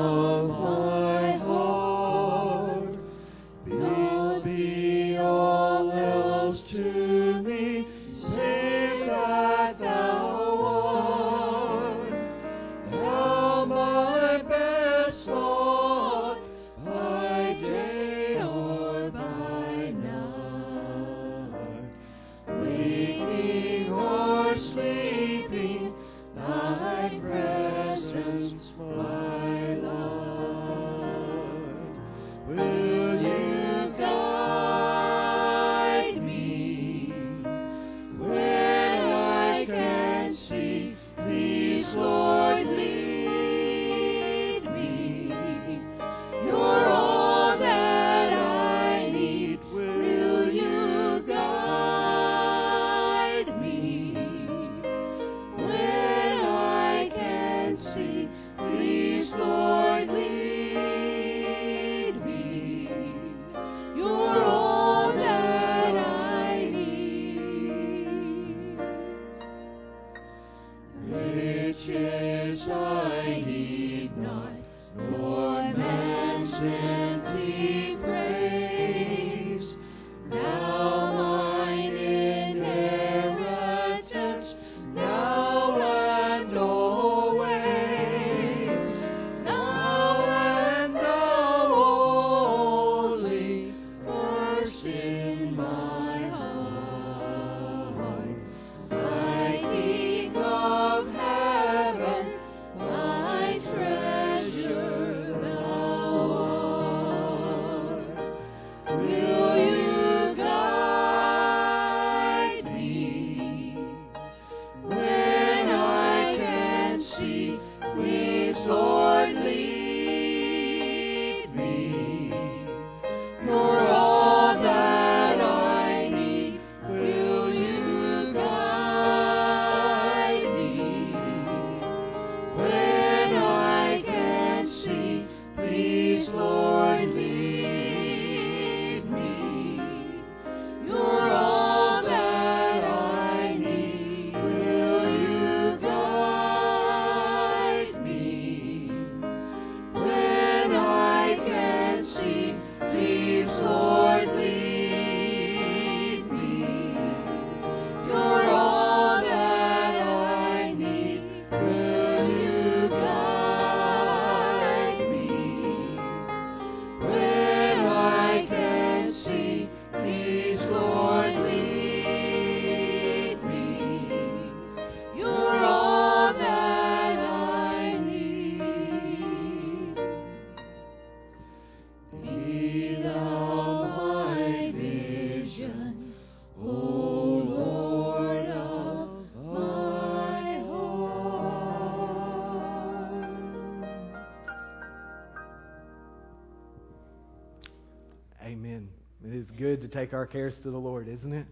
take 199.89 200.13
our 200.13 200.25
cares 200.25 200.53
to 200.63 200.71
the 200.71 200.77
Lord, 200.77 201.07
isn't 201.07 201.33
it? 201.33 201.45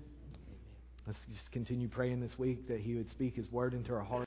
Let's 1.06 1.19
just 1.34 1.52
continue 1.52 1.88
praying 1.88 2.19
this 2.19 2.38
week 2.38 2.67
that 2.67 2.80
He 2.80 2.95
would 2.95 3.10
speak 3.12 3.36
His 3.36 3.52
word 3.52 3.73
into 3.73 3.93
our 3.93 4.04
hearts. 4.04 4.26